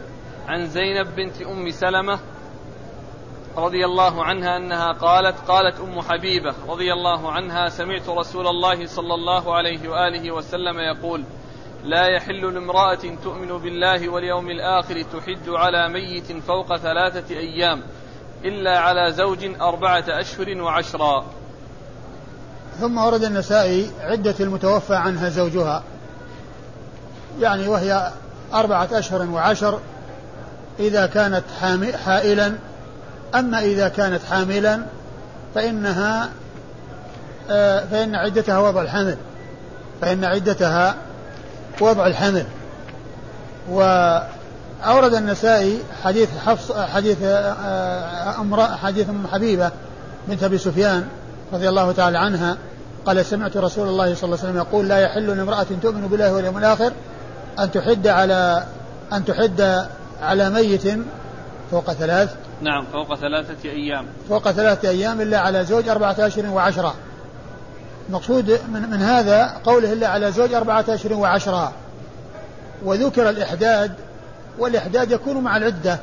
[0.47, 2.19] عن زينب بنت أم سلمة
[3.57, 9.13] رضي الله عنها أنها قالت قالت أم حبيبة رضي الله عنها سمعت رسول الله صلى
[9.13, 11.23] الله عليه وآله وسلم يقول
[11.83, 17.81] لا يحل لامرأة تؤمن بالله واليوم الآخر تحد على ميت فوق ثلاثة أيام
[18.43, 21.25] إلا على زوج أربعة أشهر وعشرا.
[22.79, 25.83] ثم ورد النسائي عدة المتوفى عنها زوجها
[27.39, 28.11] يعني وهي
[28.53, 29.79] أربعة أشهر وعشر
[30.79, 31.43] إذا كانت
[32.05, 32.55] حائلا.
[33.35, 34.85] أما إذا كانت حاملا
[35.55, 36.29] فإنها
[37.49, 39.17] آه، فإن عدتها وضع الحمل
[40.01, 40.95] فإن عدتها
[41.81, 42.45] وضع الحمل.
[43.69, 49.71] وأورد النسائي حديث حفص حديث آه، أمر حديث أم حبيبة
[50.27, 51.07] بنت أبي سفيان
[51.53, 52.57] رضي الله تعالى عنها.
[53.05, 56.57] قال سمعت رسول الله صلى الله عليه وسلم يقول لا يحل لامرأة تؤمن بالله واليوم
[56.57, 56.91] الآخر
[57.59, 58.63] أن تحد على
[59.13, 59.85] أن تحد
[60.21, 60.87] على ميت
[61.71, 62.35] فوق ثلاث.
[62.61, 64.05] نعم فوق ثلاثة أيام.
[64.29, 66.95] فوق ثلاثة أيام إلا على زوج أربعة أشهر وعشرة.
[68.11, 71.73] المقصود من, من هذا قوله إلا على زوج أربعة أشهر وعشرة.
[72.83, 73.91] وذكر الإحداد
[74.59, 75.99] والإحداد يكون مع العدة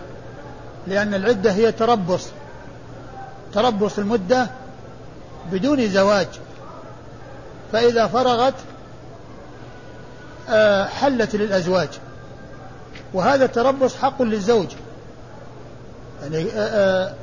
[0.86, 2.26] لأن العدة هي تربص
[3.54, 4.46] تربص المدة
[5.52, 6.26] بدون زواج.
[7.72, 8.54] فإذا فرغت
[10.48, 11.88] آه، حلت للأزواج.
[13.14, 14.68] وهذا التربص حق للزوج.
[16.22, 17.14] يعني آه، آه،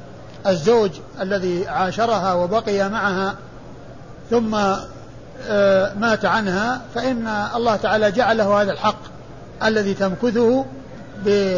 [0.48, 3.36] الزوج الذي عاشرها وبقي معها
[4.29, 4.51] ثم
[5.99, 8.99] مات عنها فإن الله تعالى جعل له هذا الحق
[9.63, 10.65] الذي تمكثه
[11.25, 11.55] ب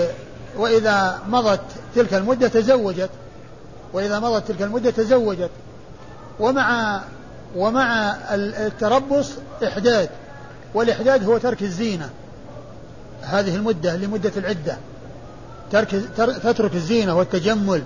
[0.57, 1.61] وإذا مضت
[1.95, 3.09] تلك المدة تزوجت.
[3.93, 5.49] وإذا مضت تلك المدة تزوجت.
[6.39, 7.01] ومع
[7.55, 9.31] ومع التربص
[9.63, 10.09] إحداد.
[10.73, 12.09] والإحداد هو ترك الزينة.
[13.21, 14.77] هذه المدة لمدة العدة.
[15.71, 17.83] ترك تترك الزينة والتجمل.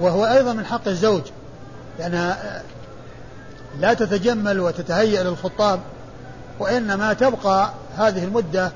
[0.00, 1.22] وهو أيضا من حق الزوج.
[1.98, 2.62] لأنها
[3.80, 5.80] لا تتجمل وتتهيأ للخطاب
[6.58, 8.72] وإنما تبقى هذه المدة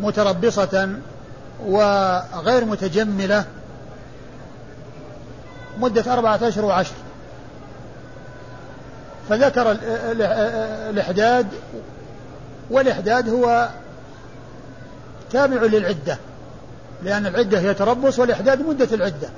[0.00, 0.88] متربصة
[1.66, 3.44] وغير متجملة
[5.78, 6.94] مدة أربعة أشهر وعشر.
[9.28, 9.76] فذكر
[10.90, 11.46] الإحداد
[12.70, 13.68] والإحداد هو
[15.30, 16.18] تابع للعدة
[17.02, 19.28] لأن العدة هي تربص والإحداد مدة العدة.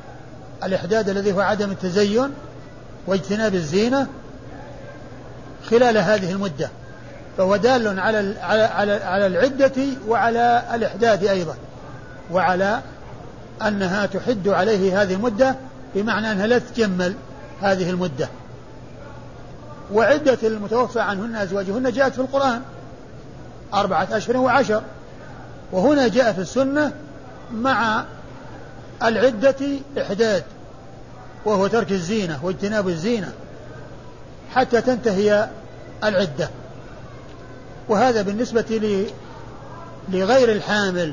[0.64, 2.30] الإحداد الذي هو عدم التزين
[3.06, 4.06] واجتناب الزينة
[5.70, 6.70] خلال هذه المدة
[7.38, 9.72] فهو دال على على على العدة
[10.08, 11.54] وعلى الإحداد أيضا
[12.32, 12.80] وعلى
[13.62, 15.56] أنها تحد عليه هذه المدة
[15.94, 17.14] بمعنى أنها لا تتجمل
[17.62, 18.28] هذه المدة.
[19.92, 22.62] وعدة المتوفى عنهن أزواجهن جاءت في القرآن
[23.74, 24.82] أربعة أشهر وعشر
[25.72, 26.92] وهنا جاء في السنة
[27.52, 28.04] مع
[29.02, 29.56] العدة
[29.98, 30.44] إحداد.
[31.44, 33.32] وهو ترك الزينة واجتناب الزينة
[34.54, 35.48] حتى تنتهي
[36.04, 36.50] العدة.
[37.88, 39.08] وهذا بالنسبة
[40.08, 41.12] لغير الحامل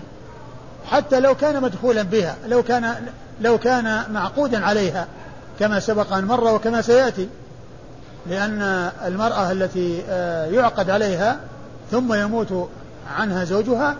[0.85, 2.95] حتى لو كان مدخولا بها لو كان
[3.41, 5.07] لو كان معقودا عليها
[5.59, 7.29] كما سبق أن مر وكما سيأتي
[8.29, 11.39] لأن المرأة التي آه، يعقد عليها
[11.91, 12.69] ثم يموت
[13.17, 13.95] عنها زوجها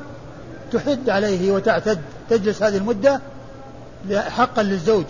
[0.72, 3.22] تحد عليه وتعتد تجلس هذه المدة
[4.12, 5.06] حقا للزوج.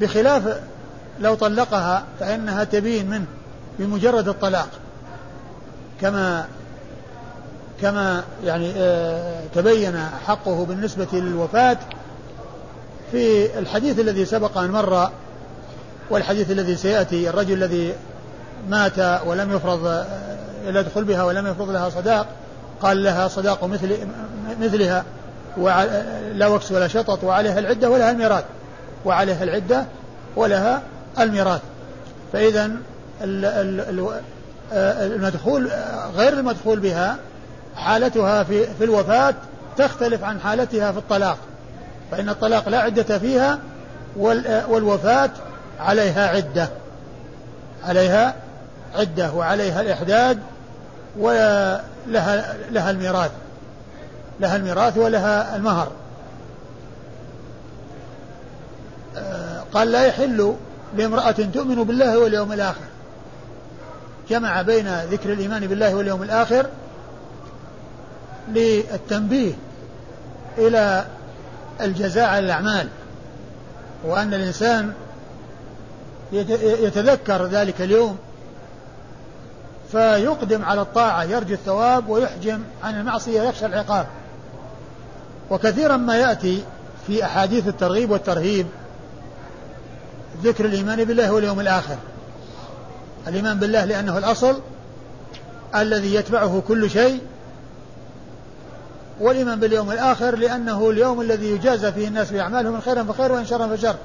[0.00, 0.60] بخلاف
[1.20, 3.26] لو طلقها فإنها تبين منه
[3.78, 4.68] بمجرد الطلاق.
[6.00, 6.46] كما
[7.82, 11.78] كما يعني آه، تبين حقه بالنسبة للوفاة
[13.12, 15.10] في الحديث الذي سبق أن مر
[16.10, 17.94] والحديث الذي سيأتي الرجل الذي
[18.68, 20.04] مات ولم يفرض
[20.66, 22.26] يدخل بها ولم يفرض لها صداق
[22.82, 23.96] قال لها صداق مثل
[24.60, 25.04] مثلها
[26.32, 28.44] لا وكس ولا شطط وعليها العدة ولها الميراث.
[29.06, 29.84] وعليها العدة
[30.36, 30.82] ولها
[31.18, 31.60] الميراث.
[32.32, 32.70] فإذا
[34.72, 35.70] المدخول
[36.16, 37.16] غير المدخول بها
[37.76, 39.34] حالتها في الوفاة
[39.76, 41.38] تختلف عن حالتها في الطلاق.
[42.10, 43.58] فإن الطلاق لا عدة فيها
[44.68, 45.30] والوفاة
[45.80, 46.68] عليها عدة.
[47.84, 48.34] عليها
[48.94, 50.38] عدة وعليها الإحداد
[51.18, 53.30] ولها لها الميراث.
[54.40, 55.92] لها الميراث ولها المهر
[59.05, 59.05] آه،
[59.72, 60.54] قال لا يحل
[60.96, 62.84] لامرأة تؤمن بالله واليوم الآخر.
[64.30, 66.66] جمع بين ذكر الإيمان بالله واليوم الآخر
[68.48, 69.52] للتنبيه
[70.58, 71.04] إلى
[71.80, 72.88] الجزاء على الأعمال
[74.04, 74.92] وأن الإنسان
[76.62, 78.18] يتذكر ذلك اليوم
[79.92, 84.06] فيقدم على الطاعة يرجو الثواب ويحجم عن المعصية يخشى العقاب.
[85.50, 86.62] وكثيرا ما يأتي
[87.06, 88.66] في أحاديث الترغيب والترهيب
[90.42, 91.96] ذكر الإيمان بالله واليوم الآخر.
[93.28, 94.60] الإيمان بالله لأنه الأصل
[95.74, 97.20] الذي يتبعه كل شيء
[99.20, 103.76] والإيمان باليوم الآخر لأنه اليوم الذي يجازى فيه الناس بأعمالهم إن خيرا فخير وإن شرا
[103.76, 103.96] فشر.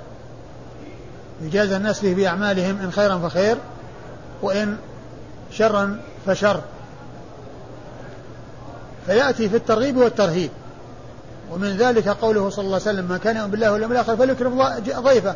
[1.41, 3.57] يجازى الناس فيه بأعمالهم إن خيرا فخير
[4.41, 4.77] وإن
[5.51, 6.61] شرا فشر.
[9.05, 10.49] فيأتي في الترغيب والترهيب.
[11.51, 14.63] ومن ذلك قوله صلى الله عليه وسلم من كان يؤمن بالله واليوم الآخر فليكرم
[14.99, 15.35] ضيفه.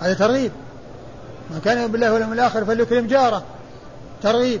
[0.00, 0.52] هذا ترغيب.
[1.50, 3.42] من كان يؤمن بالله واليوم الآخر فليكرم جاره.
[4.22, 4.60] ترغيب.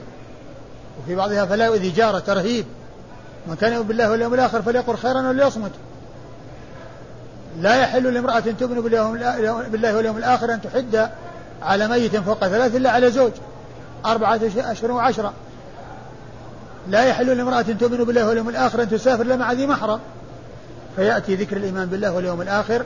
[1.02, 2.64] وفي بعضها فلا يؤذي جاره ترهيب.
[3.46, 5.70] من كان يؤمن بالله واليوم الآخر فليقل خيرا وليصمت.
[7.60, 8.80] لا يحل لامرأة تؤمن
[9.70, 11.10] بالله واليوم الآخر أن تحد
[11.62, 13.32] على ميت فوق ثلاث إلا على زوج.
[14.06, 15.32] أربعة أشهر وعشرة.
[16.88, 20.00] لا يحل لامرأة تؤمن بالله واليوم الآخر أن تسافر إلا مع ذي محرم.
[20.96, 22.84] فيأتي ذكر الإيمان بالله واليوم الآخر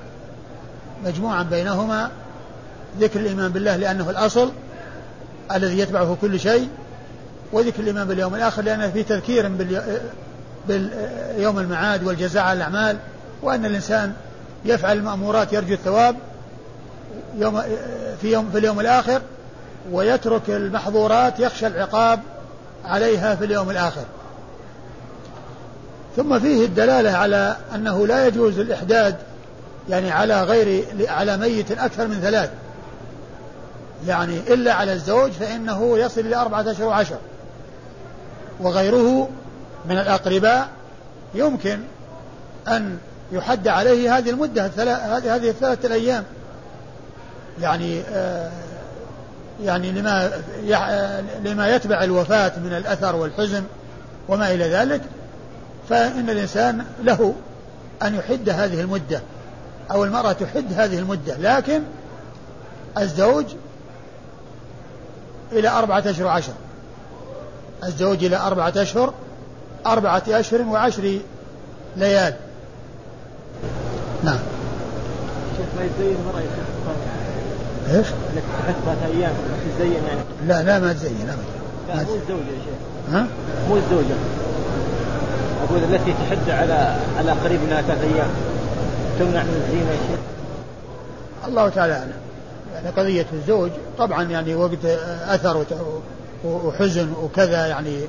[1.05, 2.11] مجموعا بينهما.
[3.01, 4.53] ذكر الإيمان بالله لأنه الأصل
[5.55, 6.69] الذي يتبعه كل شيء
[7.53, 9.49] وذكر الإيمان باليوم الآخر لأنه في تذكير
[10.69, 12.97] باليوم المعاد والجزاء على الأعمال
[13.43, 14.13] وأن الإنسان
[14.65, 16.17] يفعل المأمورات يرجو الثواب
[17.39, 17.63] يوم
[18.23, 19.23] في يوم في اليوم الآخر
[19.93, 22.21] ويترك المحظورات يخشى العقاب
[22.85, 24.05] عليها في اليوم الآخر.
[26.17, 29.17] ثم فيه الدلالة على أنه لا يجوز الإحداد
[29.89, 32.51] يعني على غير على ميت أكثر من ثلاث.
[34.07, 37.19] يعني إلا على الزوج فإنه يصل إلى أربعة أشهر وعشر.
[38.61, 39.29] وغيره
[39.89, 40.69] من الأقرباء
[41.35, 41.81] يمكن
[42.69, 42.99] أن
[43.33, 44.67] يحد عليه هذه المدة
[45.17, 46.25] هذه الثلاثة الأيام.
[47.61, 48.51] يعني آه
[49.63, 50.31] يعني لما
[51.45, 53.65] لما يتبع الوفاة من الأثر والحزن
[54.29, 55.01] وما إلى ذلك
[55.89, 57.35] فإن الإنسان له
[58.03, 59.21] أن يحد هذه المدة
[59.91, 61.37] أو المرأة تحد هذه المدة.
[61.39, 61.83] لكن
[62.99, 63.45] الزوج
[65.55, 66.53] إلى أربعة أشهر وعشر.
[67.85, 69.13] الزوج إلى أربعة أشهر
[69.87, 71.19] أربعة أشهر وعشر
[71.97, 72.35] ليال.
[74.25, 74.39] نعم.
[75.57, 76.43] شيخ ما يزين المرأة
[77.91, 78.43] إيش؟ انك
[78.85, 79.33] ثلاث أيام
[79.79, 81.45] تزين يعني؟ لا لا ما تزين ابدا
[81.89, 83.15] لا مو الزوجة يا شيخ.
[83.15, 83.27] ها؟
[83.69, 84.15] مو الزوجة.
[85.65, 88.29] أقول التي تحد على على قريب منها ثلاث أيام
[89.19, 90.21] تمنع من الزينة يا شيخ؟
[91.49, 92.24] الله تعالى أعلم.
[92.85, 94.85] يعني قضية الزوج طبعا يعني وقت
[95.29, 95.65] أثر
[96.45, 98.01] وحزن وكذا يعني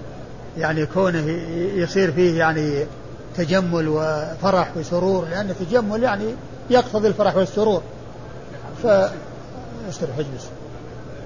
[0.57, 1.31] يعني كونه
[1.75, 2.85] يصير فيه يعني
[3.37, 6.25] تجمل وفرح وسرور لأن التجمل يعني
[6.69, 7.81] يقتضي الفرح والسرور.
[8.83, 8.87] ف
[10.19, 10.49] اجلس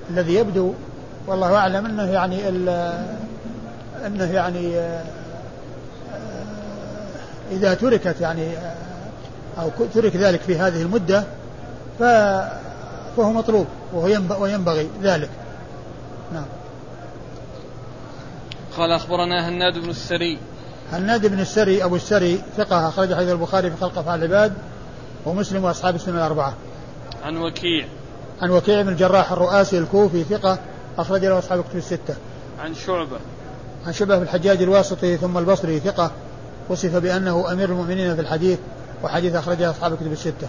[0.09, 0.73] الذي يبدو
[1.27, 2.49] والله أعلم أنه يعني
[4.05, 4.79] أنه يعني
[7.51, 8.51] إذا تركت يعني
[9.59, 11.23] أو ترك ذلك في هذه المدة
[13.19, 15.29] فهو مطلوب وهو وينبغي ذلك.
[16.34, 16.45] نعم.
[18.77, 20.38] قال أخبرنا هناد بن السري.
[20.91, 24.53] هناد بن السري أبو السري ثقة أخرج حديث البخاري في خلق أفعال العباد
[25.25, 26.53] ومسلم وأصحاب السنة الأربعة.
[27.23, 27.88] عن وكيع.
[28.41, 30.60] عن وكيع بن الجراح الرؤاسي الكوفي ثقة
[30.97, 32.15] أخرج له أصحاب الكتب الستة.
[32.60, 33.19] عن شعبة.
[33.88, 36.12] عن شعبة في الحجاج الواسطي ثم البصري ثقة
[36.69, 38.60] وصف بأنه أمير المؤمنين في الحديث
[39.03, 40.47] وحديث أخرجه أصحاب الكتب الستة.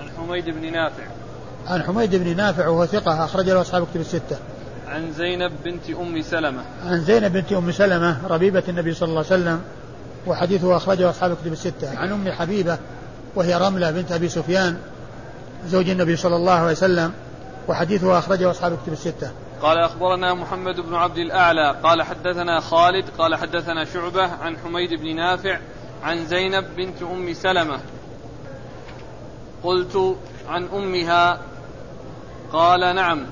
[0.00, 1.21] عن حميد بن نافع.
[1.66, 4.36] عن حميد بن نافع وهو ثقة أخرج له أصحاب الكتب الستة.
[4.88, 6.62] عن زينب بنت أم سلمة.
[6.86, 9.60] عن زينب بنت أم سلمة ربيبة النبي صلى الله عليه وسلم
[10.26, 11.98] وحديثه أخرجه أصحاب الكتب الستة.
[11.98, 12.78] عن أم حبيبة
[13.34, 14.78] وهي رملة بنت أبي سفيان
[15.66, 17.12] زوج النبي صلى الله عليه وسلم
[17.68, 19.30] وحديثه أخرجه أصحاب كتب الستة
[19.62, 25.16] قال أخبرنا محمد بن عبد الأعلى قال حدثنا خالد قال حدثنا شعبة عن حميد بن
[25.16, 25.58] نافع
[26.02, 27.78] عن زينب بنت أم سلمة
[29.62, 30.16] قلت
[30.48, 31.38] عن أمها
[32.52, 33.26] قال نعم.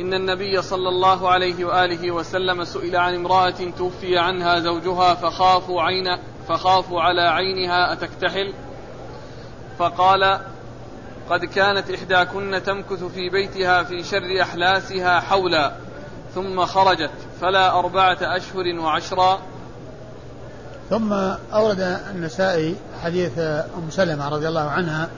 [0.00, 6.18] إن النبي صلى الله عليه وآله وسلم سئل عن امرأة توفي عنها زوجها فخافوا عين
[6.48, 8.54] فخافوا على عينها أتكتحل؟
[9.78, 10.40] فقال
[11.30, 15.72] قد كانت إحداكن تمكث في بيتها في شر أحلاسها حولا
[16.34, 19.38] ثم خرجت فلا أربعة أشهر وعشرا.
[20.90, 21.12] ثم
[21.52, 25.08] أورد النسائي حديث أم سلمة رضي الله عنها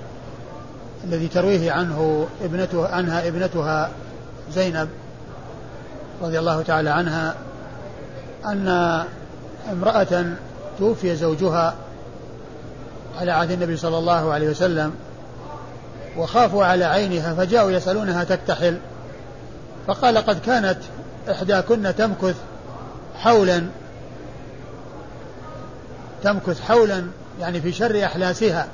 [1.04, 3.90] الذي ترويه عنه ابنته عنها ابنتها
[4.54, 4.88] زينب
[6.22, 7.34] رضي الله تعالى عنها
[8.46, 8.68] أن
[9.70, 10.24] امرأة
[10.78, 11.74] توفي زوجها
[13.20, 14.94] على عهد النبي صلى الله عليه وسلم
[16.16, 18.78] وخافوا على عينها فجاءوا يسألونها تكتحل
[19.86, 20.78] فقال قد كانت
[21.30, 22.36] إحداكن تمكث
[23.16, 23.62] حولا
[26.22, 27.06] تمكث حولا
[27.40, 28.66] يعني في شر أحلاسها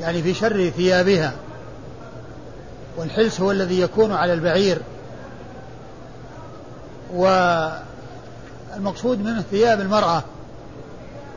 [0.00, 1.32] يعني في شر ثيابها.
[2.96, 4.78] والحلس هو الذي يكون على البعير.
[7.14, 10.22] والمقصود منه ثياب المرأة.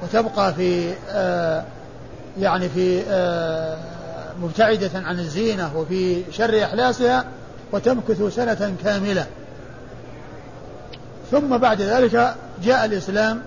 [0.03, 1.63] وتبقى في آه
[2.39, 3.77] يعني في آه
[4.41, 7.25] مبتعدة عن الزينة وفي شر أحلاسها
[7.71, 9.25] وتمكث سنة كاملة.
[11.31, 13.41] ثم بعد ذلك جاء الإسلام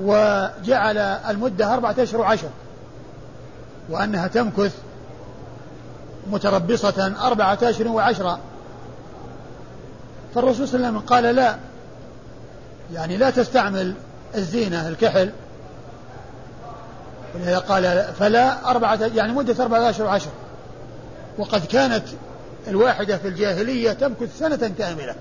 [0.00, 2.48] وجعل المدة أربعة أشهر وعشر.
[3.88, 4.74] وأنها تمكث
[6.30, 8.38] متربصة أربعة أشهر وعشرة.
[10.34, 11.56] فالرسول صلى الله عليه وسلم قال لا.
[12.94, 13.94] يعني لا تستعمل
[14.34, 15.30] الزينة الكحل.
[17.34, 20.30] ولهذا قال فلا أربعة يعني مدة أربعة أشهر وعشر.
[21.38, 22.04] وقد كانت
[22.68, 25.14] الواحدة في الجاهلية تمكث سنة كاملة.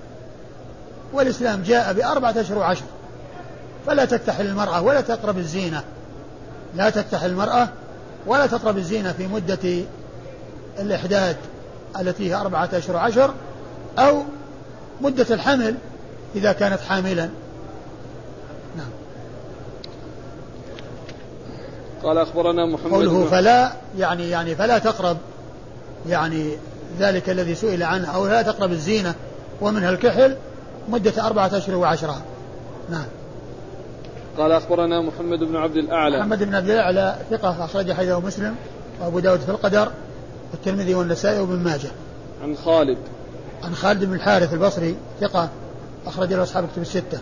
[1.14, 2.86] والإسلام جاء بأربعة أشهر وعشر.
[3.88, 5.84] فلا تكتحل المرأة ولا تقرب الزينة.
[6.76, 7.70] لا تكتحل المرأة
[8.26, 9.84] ولا تقرب الزينة في مدة
[10.80, 11.38] الإحداد
[12.00, 13.34] التي هي أربعة أشهر وعشر
[14.00, 14.24] أو
[15.02, 15.76] مدة الحمل
[16.36, 17.30] إذا كانت حاملا.
[18.78, 18.90] نعم.
[22.04, 25.18] قال أخبرنا محمد قوله فلا يعني يعني فلا تقرب
[26.10, 26.58] يعني
[27.00, 29.16] ذلك الذي سئل عنه أو لا تقرب الزينة
[29.62, 30.36] ومنها الكحل
[30.90, 32.22] مدة أربعة أشهر وعشرة.
[32.90, 33.06] نعم.
[34.38, 36.20] قال أخبرنا محمد بن عبد الأعلى.
[36.20, 38.56] محمد بن عبد الأعلى ثقة أخرج حديثه مسلم
[39.02, 39.92] وأبو داود في القدر
[40.52, 41.90] والترمذي والنسائي وابن ماجه.
[42.44, 42.98] عن خالد.
[43.64, 45.50] عن خالد بن الحارث البصري ثقة
[46.08, 47.20] أخرج له أصحاب كتب الستة.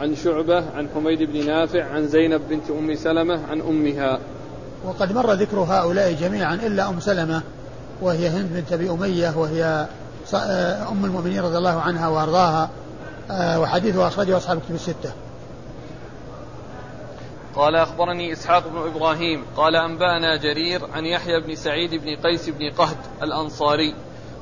[0.00, 4.18] عن شعبة عن حميد بن نافع عن زينب بنت أم سلمة عن أمها.
[4.84, 7.42] وقد مر ذكر هؤلاء جميعا إلا أم سلمة
[8.02, 9.86] وهي هند بنت أبي أمية وهي
[10.92, 12.70] أم المؤمنين رضي الله عنها وأرضاها
[13.58, 15.12] وحديثها أخرجه أصحاب كتب الستة.
[17.56, 22.70] قال أخبرني إسحاق بن إبراهيم قال أنبأنا جرير عن يحيى بن سعيد بن قيس بن
[22.70, 23.94] قهد الأنصاري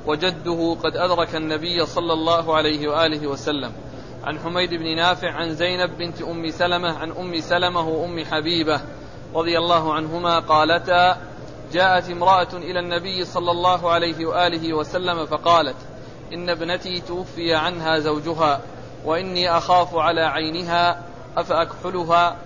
[0.06, 3.72] وجده قد أدرك النبي صلى الله عليه وآله وسلم
[4.24, 8.80] عن حميد بن نافع عن زينب بنت أم سلمة عن أم سلمة وأم حبيبة
[9.34, 11.16] رضي الله عنهما قالتا
[11.72, 15.76] جاءت امرأة إلى النبي صلى الله عليه وآله وسلم فقالت
[16.32, 18.60] إن ابنتي توفي عنها زوجها
[19.04, 21.02] وإني أخاف على عينها
[21.36, 22.36] أفأكحلها؟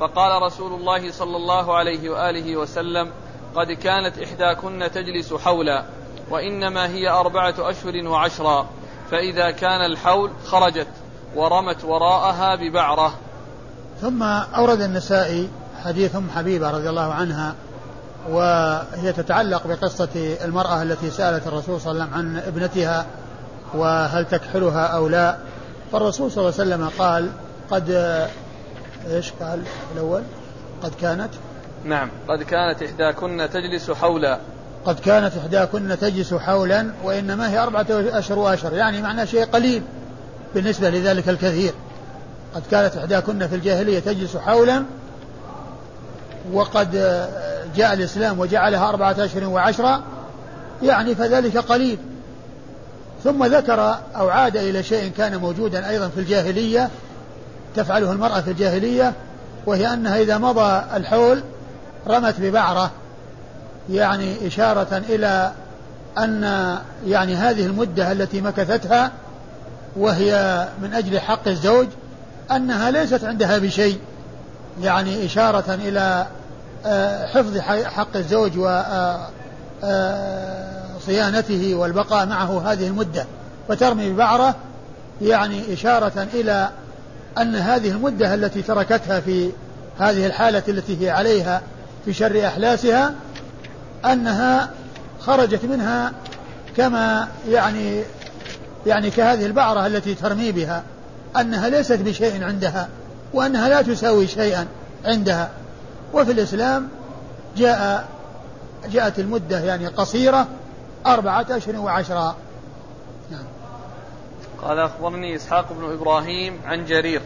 [0.00, 3.10] فقال رسول الله صلى الله عليه وآله وسلم
[3.54, 5.84] قد كانت إحداكن تجلس حولا
[6.30, 8.66] وإنما هي أربعة أشهر وعشرا
[9.10, 10.88] فإذا كان الحول خرجت
[11.36, 13.14] ورمت وراءها ببعرة.
[14.00, 15.48] ثم أورد النسائي
[15.84, 17.54] حديث أم حبيبة رضي الله عنها
[18.28, 23.06] وهي تتعلق بقصة المرأة التي سألت الرسول صلى الله عليه وسلم عن ابنتها
[23.74, 25.36] وهل تكحلها أو لا
[25.92, 27.30] فالرسول صلى الله عليه وسلم قال
[27.70, 27.90] قد
[29.08, 29.62] إيش قال
[29.94, 30.22] الأول؟
[30.82, 31.30] قد كانت؟
[31.84, 34.38] نعم قد كانت إحداكن تجلس حولا.
[34.84, 39.82] قد كانت إحداكن تجلس حولا وإنما هي أربعة أشهر وأشهر يعني معنى شيء قليل
[40.54, 41.72] بالنسبة لذلك الكثير.
[42.54, 44.84] قد كانت إحداكن في الجاهلية تجلس حولا
[46.52, 46.90] وقد
[47.76, 50.02] جاء الإسلام وجعلها أربعة أشهر وعشرة
[50.82, 51.98] يعني فذلك قليل.
[53.24, 56.90] ثم ذكر أو عاد إلى شيء كان موجودا أيضا في الجاهلية
[57.76, 59.12] تفعله المرأة في الجاهلية
[59.66, 61.42] وهي أنها إذا مضى الحول
[62.06, 62.90] رمت ببعرة
[63.90, 65.52] يعني إشارة إلى
[66.18, 66.42] أن
[67.06, 69.10] يعني هذه المدة التي مكثتها
[69.96, 71.86] وهي من أجل حق الزوج
[72.50, 73.98] أنها ليست عندها بشيء
[74.82, 76.26] يعني إشارة إلى
[76.86, 79.26] آه، حفظ حق الزوج آه،
[81.06, 83.26] صيانته والبقاء معه هذه المدة
[83.68, 84.54] وترمي ببعرة
[85.22, 86.68] يعني إشارة إلى
[87.38, 89.50] أن هذه المدة التي تركتها في
[89.98, 91.62] هذه الحالة التي هي عليها
[92.04, 93.14] في شر أحلاسها
[94.04, 94.70] أنها
[95.20, 96.12] خرجت منها
[96.76, 98.02] كما يعني
[98.86, 100.82] يعني كهذه البعرة التي ترمي بها
[101.40, 102.88] أنها ليست بشيء عندها
[103.34, 104.66] وأنها لا تساوي شيئا
[105.04, 105.50] عندها
[106.12, 106.88] وفي الإسلام
[107.56, 108.08] جاء
[108.92, 110.48] جاءت المدة يعني قصيرة
[111.06, 112.36] أربعة أشهر وعشرة.
[114.62, 117.20] قال أخبرني إسحاق بن إبراهيم عن جرير.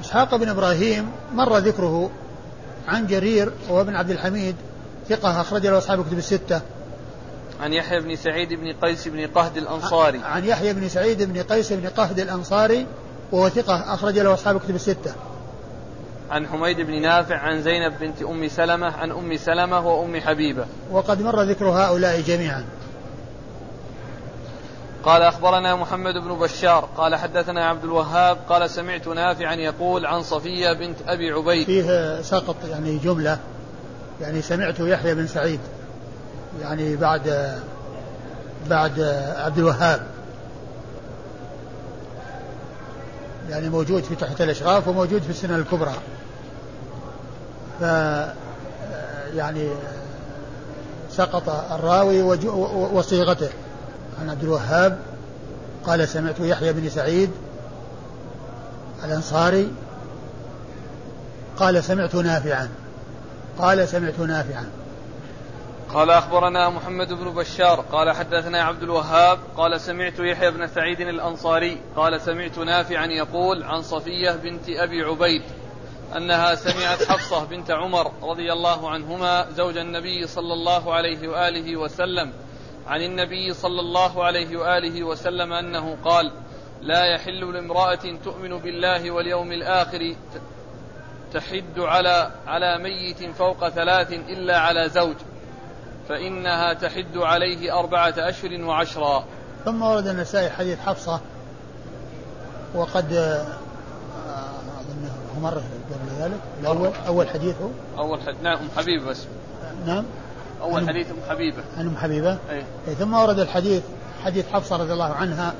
[0.00, 2.10] إسحاق بن إبراهيم مر ذكره
[2.88, 4.56] عن جرير وهو ابن عبد الحميد
[5.08, 6.60] ثقة أخرج له أصحاب كتب الستة.
[7.60, 10.18] عن يحيى بن سعيد بن قيس بن قهد الأنصاري.
[10.18, 12.86] عن يحيى بن سعيد بن قيس بن قهد الأنصاري
[13.32, 15.12] وهو ثقة أخرج له أصحاب كتب الستة.
[16.30, 20.66] عن حميد بن نافع عن زينب بنت أم سلمة عن أم سلمة وأم حبيبة.
[20.90, 22.64] وقد مر ذكر هؤلاء جميعا.
[25.04, 30.72] قال أخبرنا محمد بن بشار قال حدثنا عبد الوهاب قال سمعت نافعا يقول عن صفية
[30.72, 31.66] بنت أبي عبيد.
[31.66, 33.38] فيه سقط يعني جملة
[34.20, 35.60] يعني سمعت يحيى بن سعيد
[36.60, 37.54] يعني بعد
[38.66, 39.00] بعد
[39.36, 40.06] عبد الوهاب
[43.50, 45.94] يعني موجود في تحت الأشراف وموجود في السنن الكبرى.
[47.80, 47.82] ف
[49.36, 49.68] يعني
[51.10, 52.22] سقط الراوي
[52.92, 53.48] وصيغته.
[54.20, 54.98] عن عبد الوهاب
[55.84, 57.30] قال سمعت يحيى بن سعيد
[59.04, 59.72] الأنصاري
[61.56, 62.68] قال سمعت نافعا.
[63.58, 64.70] قال سمعت نافعا.
[65.94, 71.80] قال أخبرنا محمد بن بشار قال حدثنا عبد الوهاب قال سمعت يحيى بن سعيد الأنصاري
[71.96, 75.42] قال سمعت نافعا يقول عن صفية بنت أبي عبيد
[76.16, 82.32] أنها سمعت حفصة بنت عمر رضي الله عنهما زوج النبي صلى الله عليه وآله وسلم
[82.88, 86.32] عن النبي صلى الله عليه وآله وسلم أنه قال
[86.82, 90.16] لا يحل لامرأة تؤمن بالله واليوم الآخر
[91.32, 95.16] تحد على على ميت فوق ثلاث إلا على زوج
[96.08, 99.24] فإنها تحد عليه أربعة أشهر وعشرا.
[99.64, 101.20] ثم ورد النسائي حديث حفصة
[102.74, 103.46] وقد آه،
[104.80, 107.68] أظنه مر قبل ذلك الأول أول حديث هو
[107.98, 109.26] أول حديث نعم أم حبيبة بس.
[109.86, 110.04] نعم.
[110.62, 111.62] أول حديث أم حبيبة.
[111.78, 112.94] عن أم حبيبة؟ أي.
[112.98, 113.82] ثم ورد الحديث
[114.24, 115.54] حديث حفصة رضي الله عنها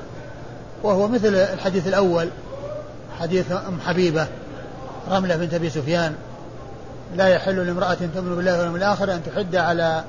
[0.83, 2.29] وهو مثل الحديث الأول
[3.19, 4.27] حديث أم حبيبة
[5.11, 6.15] رملة بنت أبي سفيان.
[7.15, 10.03] لا يحل لامرأة تؤمن بالله واليوم الآخر أن تحد على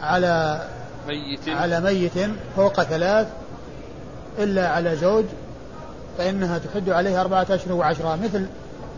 [0.00, 0.62] على
[1.08, 1.48] ميت.
[1.48, 3.26] على ميت فوق ثلاث
[4.38, 5.24] إلا على زوج
[6.18, 8.46] فإنها تحد عليه أربعة أشهر وعشرة مثل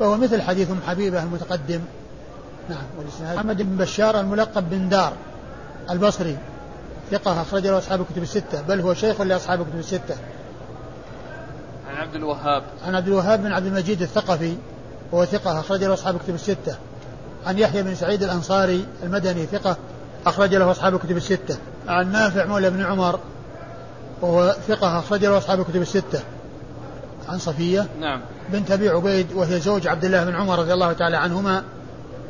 [0.00, 1.80] فهو مثل حديث أم حبيبة المتقدم.
[2.70, 3.34] نعم.
[3.34, 5.12] محمد بن بشار الملقب بن دار
[5.90, 6.38] البصري
[7.10, 10.16] ثقة أخرج له أصحاب الكتب الستة بل هو شيخ لأصحاب الكتب الستة.
[11.90, 12.62] عن عبد الوهاب.
[12.86, 14.56] عن عبد الوهاب بن عبد المجيد الثقفي
[15.12, 16.76] وهو ثقة أخرج له أصحاب الكتب الستة.
[17.46, 19.76] عن يحيى بن سعيد الأنصاري المدني ثقة
[20.26, 21.56] أخرج له أصحاب الكتب الستة.
[21.88, 23.20] عن نافع مولى بن عمر
[24.22, 26.20] وهو ثقة أخرج له أصحاب الكتب الستة.
[27.28, 28.20] عن صفية نعم.
[28.52, 31.64] بنت أبي عبيد وهي زوج عبد الله بن عمر رضي الله تعالى عنهما.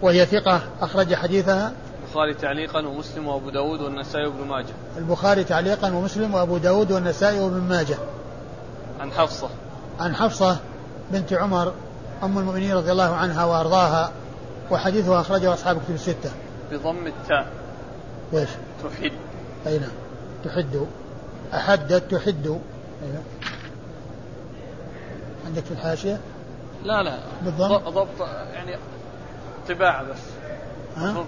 [0.02, 1.72] وهي ثقة أخرج حديثها
[2.06, 4.74] البخاري تعليقا ومسلم وأبو داود والنسائي وابن ماجه.
[4.96, 7.96] البخاري تعليقا ومسلم وأبو داود والنسائي وابن ماجه.
[9.00, 9.48] عن حفصة.
[10.00, 10.56] عن حفصة
[11.12, 11.72] بنت عمر
[12.22, 14.12] أم المؤمنين رضي الله عنها وأرضاها
[14.70, 16.30] وحديثها أخرجه أصحاب كتب الستة.
[16.72, 17.46] بضم التاء.
[18.34, 18.48] إيش؟
[18.84, 19.12] تحد.
[19.66, 19.90] أي نعم.
[20.44, 20.86] تحد.
[21.54, 22.46] أحدت تحد.
[22.46, 23.22] أيوة.
[25.46, 26.20] عندك في الحاشية؟
[26.84, 27.18] لا لا.
[27.42, 28.76] بالضبط ضبط يعني
[29.68, 30.18] طباعة بس.
[30.96, 31.24] ها؟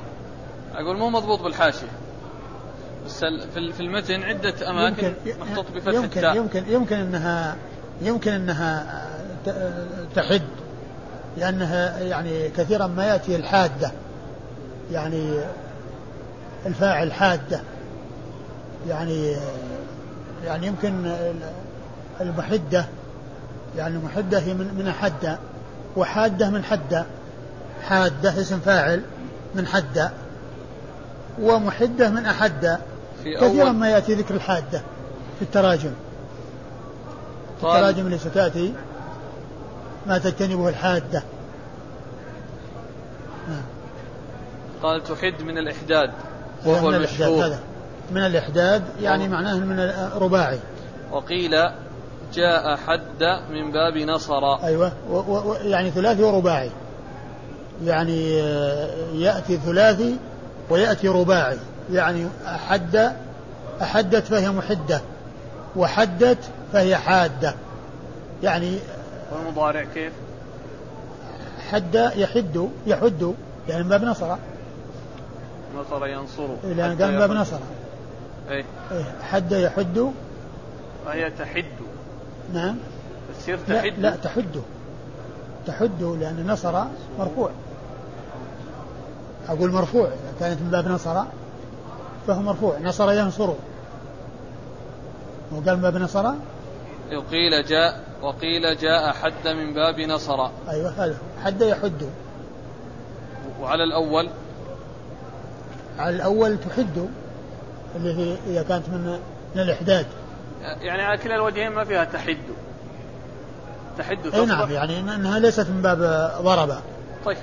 [0.75, 1.87] أقول مو مضبوط بالحاشية.
[3.07, 3.25] بس
[3.55, 6.37] في المتن عدة أماكن محطوط بفتح يمكن التاء.
[6.37, 7.57] يمكن يمكن أنها
[8.03, 9.05] يمكن أنها
[10.15, 10.43] تحد.
[11.37, 13.93] لأنها يعني كثيرا ما يأتي الحادة.
[14.93, 15.41] يعني
[16.67, 17.61] الفاعل حادة.
[18.89, 19.37] يعني
[20.45, 21.13] يعني يمكن
[22.21, 22.87] المحدة.
[23.77, 25.39] يعني المحدة هي من من حدة
[25.97, 27.07] وحادة من حدة.
[27.83, 29.03] حادة اسم فاعل
[29.55, 30.11] من حدة
[31.41, 32.79] ومحدة من أحدة
[33.25, 34.83] كثيرا ما يأتي ذكر الحادة
[35.39, 35.93] في التراجم.
[37.61, 38.73] في التراجم اللي ستأتي
[40.07, 41.23] ما تجتنبه الحادة.
[44.83, 46.11] قال تحد من الإحداد
[46.67, 47.47] وهو من المشهور.
[47.47, 47.59] هذا.
[48.11, 50.59] من الإحداد يعني معناه من الرباعي
[51.13, 51.51] وقيل
[52.35, 54.65] جاء حد من باب نصر.
[54.65, 56.71] أيوة و و يعني ثلاثي ورباعي.
[57.85, 60.17] يعني آه، يأتي ثلاثي
[60.71, 61.59] ويأتي رباعي.
[61.93, 63.13] يعني أحد
[63.83, 65.01] أحدت فهي محدة
[65.77, 66.39] وحدت
[66.73, 67.55] فهي حادة.
[68.43, 68.79] يعني
[69.33, 70.13] والمضارع كيف؟
[71.71, 73.35] حد يحد يحد
[73.69, 74.37] يعني من باب نصر.
[75.77, 76.49] نصر ينصر.
[76.65, 77.59] لأن قال باب نصر.
[78.51, 78.65] إيه.
[78.93, 80.13] إيه، حد يحد.
[81.07, 81.65] وهي تحد.
[82.55, 82.77] نعم.
[83.41, 83.93] تصير لا, تحد.
[83.99, 84.63] لا تحد.
[85.67, 86.85] تحد لأن نصر
[87.19, 87.51] مرفوع.
[89.49, 91.23] أقول مرفوع إذا كانت من باب نصر
[92.27, 92.79] فهو مرفوع.
[92.83, 93.51] نصر ينصر.
[95.53, 96.25] وقال من باب نصر؟
[97.13, 100.49] وقيل جاء وقيل جاء حد من باب نصر.
[100.69, 102.03] أيوه هذا حد يحد.
[103.61, 104.29] وعلى الأول؟
[105.99, 107.09] على الأول تحد
[107.97, 109.19] اللي هي إذا كانت من
[109.55, 110.07] من الإحداد.
[110.61, 112.39] يعني على كلا الوجهين ما فيها تحد.
[113.99, 114.47] تحد أي تصبح.
[114.47, 115.99] نعم يعني إن- أنها ليست من باب
[116.43, 116.77] ضرب
[117.25, 117.37] طيب.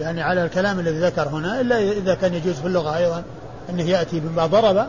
[0.00, 3.22] يعني على الكلام الذي ذكر هنا إلا إذا كان يجوز في اللغة أيضا
[3.70, 4.86] أنه يأتي باب ضرب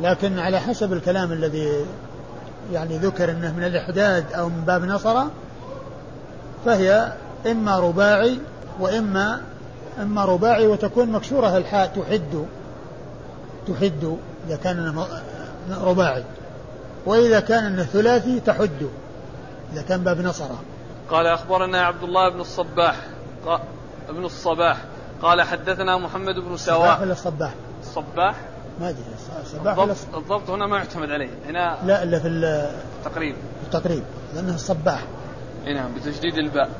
[0.00, 1.86] لكن على حسب الكلام الذي
[2.72, 5.22] يعني ذكر أنه من الإحداد أو من باب نصر
[6.64, 7.12] فهي
[7.46, 8.38] إما رباعي
[8.80, 9.40] وإما
[10.02, 12.46] إما رباعي وتكون مكسورة الحاء تحد
[13.68, 14.18] تحد
[14.48, 15.04] إذا كان
[15.82, 16.24] رباعي.
[17.06, 18.88] وإذا كان ثلاثي تحد
[19.72, 20.48] إذا كان باب نصر.
[21.10, 22.96] قال أخبرنا عبد الله بن الصباح
[24.08, 24.76] ابن الصباح.
[25.22, 27.02] قال حدثنا محمد بن سواء.
[27.02, 28.34] ولا الصباح؟ الصباح؟
[28.80, 29.02] ما أدري.
[29.42, 31.30] الصباح ولا الضبط, الضبط هنا ما يعتمد عليه.
[31.46, 32.70] هنا لا إلا في ال-
[33.04, 34.02] تقريب في التقريب.
[34.34, 35.02] لأنه الصباح.
[35.66, 36.70] إي نعم بتشديد الباء.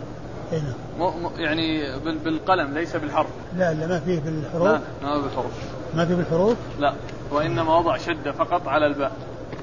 [0.52, 0.58] إيه
[0.98, 1.30] نعم.
[1.36, 3.26] يعني بال- بالقلم ليس بالحرف.
[3.56, 5.52] لا لا ما فيه لا بالحروف ما بالحروف.
[5.94, 6.94] ما فيه بالحروف لا
[7.30, 9.12] وإنما وضع شدة فقط على الباء.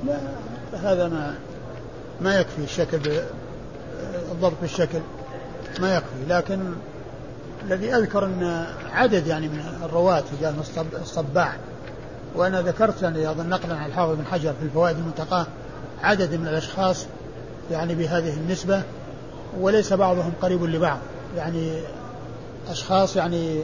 [0.07, 0.18] لا
[0.74, 1.36] هذا ما
[2.22, 3.24] ما يكفي الشكل ب-
[4.32, 4.99] الضبط بالشكل
[5.80, 6.74] ما يكفي لكن
[7.66, 11.57] الذي أذكر أن عدد يعني من الرواة قال الصب- الصباح
[12.36, 15.45] وأنا ذكرت يعني اظن نقلا عن الحافظ بن حجر في الفوائد المنتقاه
[16.03, 17.05] عدد من الأشخاص
[17.72, 18.82] يعني بهذه النسبة
[19.59, 20.97] وليس بعضهم قريب لبعض
[21.38, 21.72] يعني
[22.70, 23.61] أشخاص يعني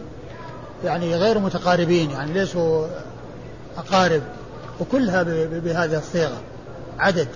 [0.86, 2.88] يعني غير متقاربين يعني ليسوا
[3.78, 4.22] أقارب
[4.80, 5.24] وكلها
[5.60, 6.41] بهذه الصيغة
[6.99, 7.28] عدد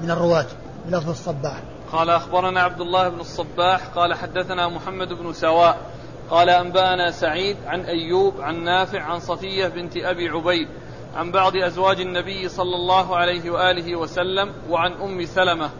[0.00, 0.46] من الرواة
[0.88, 1.62] بلفظ الصباح.
[1.94, 5.90] قال أخبرنا عبد الله بن الصباح قال حدثنا محمد بن سواء
[6.30, 10.68] قال أنبأنا سعيد عن أيوب عن نافع عن صفية بنت أبي عبيد
[11.16, 15.70] عن بعض أزواج النبي صلى الله عليه وآله وسلم وعن أم سلمة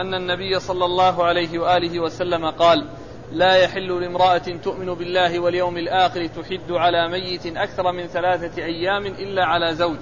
[0.00, 2.88] أن النبي صلى الله عليه وآله وسلم قال
[3.32, 9.44] لا يحل لامرأة تؤمن بالله واليوم الآخر تحد على ميت أكثر من ثلاثة أيام إلا
[9.44, 9.98] على زوج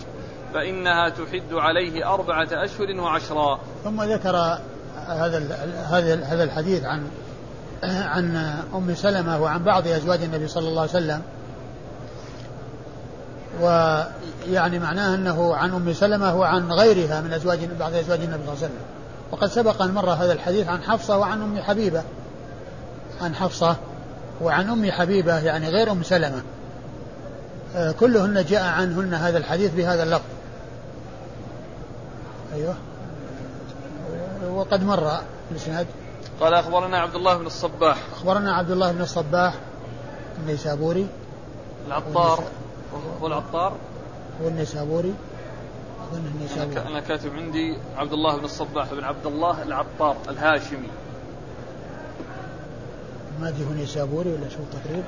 [0.55, 3.61] فإنها تحد عليه أربعة أشهر وعشرا.
[3.85, 4.59] ثم ذكر
[5.09, 5.39] هذا
[6.25, 7.03] هذا الحديث عن
[7.83, 8.37] عن
[8.75, 11.23] أم سلمة وعن بعض أزواج النبي صلى الله عليه وسلم.
[13.61, 18.65] ويعني معناه أنه عن أم سلمة وعن غيرها من أزواج بعض أزواج النبي صلى الله
[18.65, 18.81] عليه وسلم.
[19.31, 22.03] وقد سبق ان مر هذا الحديث عن حفصة وعن أم حبيبة.
[23.23, 23.77] عن حفصة
[24.43, 26.43] وعن أم حبيبة يعني غير أم سلمة.
[27.77, 30.25] آه، كلهن جاء عنهن هذا الحديث بهذا اللفظ.
[32.55, 32.75] أيوه.
[34.59, 35.19] وقد مر
[35.51, 35.87] الإسناد.
[36.41, 37.99] قال أخبرنا عبد الله بن الصباح.
[38.13, 39.55] أخبرنا عبد الله بن الصباح
[40.39, 41.07] النيسابوري
[41.87, 42.45] العطار.
[43.21, 43.73] هو العطار؟
[44.43, 45.15] والنيسابوري.
[46.13, 50.17] اظن أنا ك- النيسابوري أنا كاتب عندي عبد الله بن الصباح بن عبد الله العطار
[50.29, 50.89] الهاشمي.
[53.41, 55.05] ما أدري هو نيسابوري ولا شو التقريب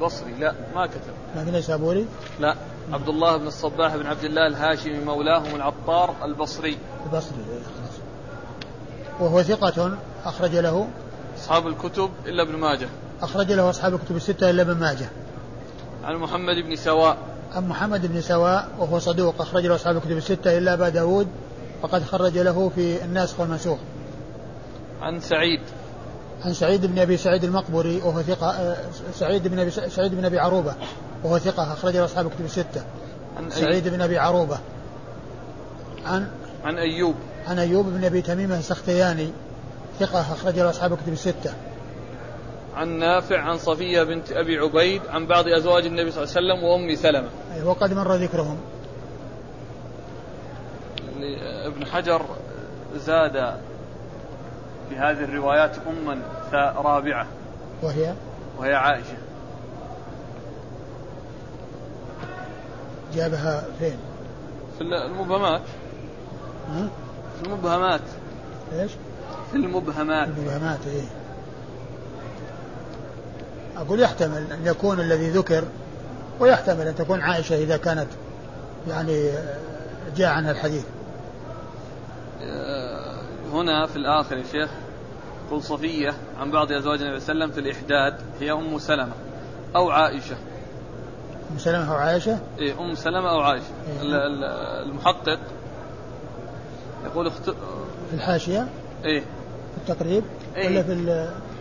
[0.00, 1.12] بصري لا ما كتب.
[1.36, 2.06] ما في نيسابوري؟
[2.40, 2.54] لا.
[2.92, 6.78] عبد الله بن الصباح بن عبد الله الهاشمي مولاهم العطار البصري.
[7.06, 7.60] البصري إيه،
[9.20, 10.88] وهو ثقة أخرج له؟
[11.38, 12.88] أصحاب الكتب إلا ابن ماجه.
[13.22, 15.08] أخرج له أصحاب الكتب الستة إلا ابن ماجه.
[16.04, 17.16] عن محمد بن سواء.
[17.52, 21.28] عن محمد بن سواء وهو صدوق أخرج له أصحاب الكتب الستة إلا أبا داود
[21.82, 23.78] وقد خرج له في الناسخ والمنسوخ
[25.02, 25.60] عن سعيد.
[26.44, 28.76] عن سعيد بن أبي سعيد المقبري وهو ثقة آه،
[29.14, 30.74] سعيد بن أبي سعيد بن أبي عروبة.
[31.24, 32.84] وهو ثقة أخرج له أصحاب الكتب الستة.
[33.36, 34.58] عن سعيد بن أبي عروبة.
[36.06, 36.28] عن؟
[36.64, 37.14] عن أيوب.
[37.48, 39.30] عن أيوب بن أبي تميمه السختياني.
[40.00, 41.54] ثقة أخرج له أصحاب الكتب الستة.
[42.76, 46.64] عن نافع عن صفية بنت أبي عبيد عن بعض أزواج النبي صلى الله عليه وسلم
[46.64, 47.28] وأم سلمة.
[47.54, 48.58] أي وقد مر ذكرهم.
[51.66, 52.26] ابن حجر
[52.96, 53.54] زاد
[54.88, 56.18] في هذه الروايات أما
[56.76, 57.26] رابعة.
[57.82, 58.14] وهي؟
[58.58, 59.27] وهي عائشة.
[63.14, 63.96] جابها فين؟
[64.78, 65.62] في المبهمات
[66.68, 66.88] ها؟
[67.38, 68.00] في المبهمات
[68.72, 68.90] إيش؟
[69.50, 71.08] في المبهمات المبهمات إيه
[73.76, 75.64] أقول يحتمل أن يكون الذي ذكر
[76.40, 78.08] ويحتمل أن تكون عائشة إذا كانت
[78.88, 79.30] يعني
[80.16, 80.84] جاء عنها الحديث
[82.42, 83.20] آه،
[83.52, 84.70] هنا في الآخر يا شيخ
[85.50, 89.12] قل صفية عن بعض أزواج النبي صلى الله عليه وسلم في الإحداد هي أم سلمة
[89.76, 90.36] أو عائشة
[91.50, 93.64] أم سلمة أو عائشة؟ إيه أم سلمة أو عائشة
[94.02, 94.02] إيه؟
[94.82, 95.38] المحقق
[97.04, 97.50] يقول اخت...
[98.10, 98.68] في الحاشية؟
[99.04, 100.24] إيه في التقريب؟
[100.56, 101.06] إيه؟ ولا في ال...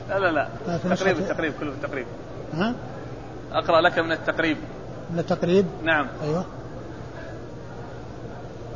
[0.09, 2.05] لا لا لا في التقريب التقريب كله في التقريب
[2.53, 2.75] ها؟
[3.51, 4.57] أقرأ لك من التقريب
[5.13, 6.45] من التقريب؟ نعم أيوه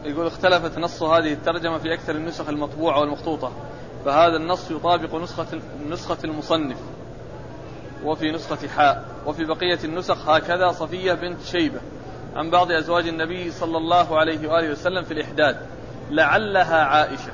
[0.06, 3.52] يقول اختلفت نص هذه الترجمة في أكثر النسخ المطبوعة والمخطوطة
[4.06, 5.46] فهذا النص يطابق نسخة
[5.90, 6.78] نسخة المصنف
[8.06, 11.80] وفي نسخة حاء وفي بقية النسخ هكذا صفية بنت شيبة
[12.36, 15.58] عن بعض أزواج النبي صلى الله عليه وآله وسلم في الإحداد
[16.12, 17.32] لعلها عائشة.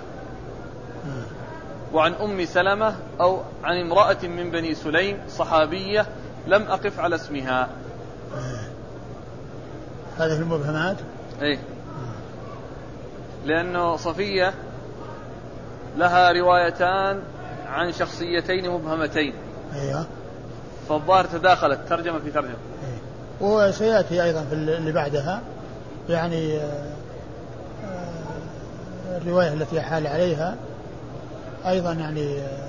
[1.93, 6.05] وعن أم سلمة أو عن امرأة من بني سليم صحابية
[6.47, 7.69] لم أقف على اسمها.
[10.17, 10.97] هذه المبهمات؟
[11.41, 11.59] إيه.
[13.45, 14.53] لأنه صفية
[15.97, 17.21] لها روايتان
[17.67, 19.33] عن شخصيتين مبهمتين.
[19.75, 20.05] أيوه.
[20.89, 22.49] فالظاهر تداخلت ترجمة في ترجمة.
[22.51, 23.47] أيه.
[23.47, 25.41] وسيأتي أيضا في اللي بعدها
[26.09, 26.91] يعني آه،
[27.85, 30.55] آه، الرواية التي حال عليها.
[31.65, 32.67] أيضا يعني آه،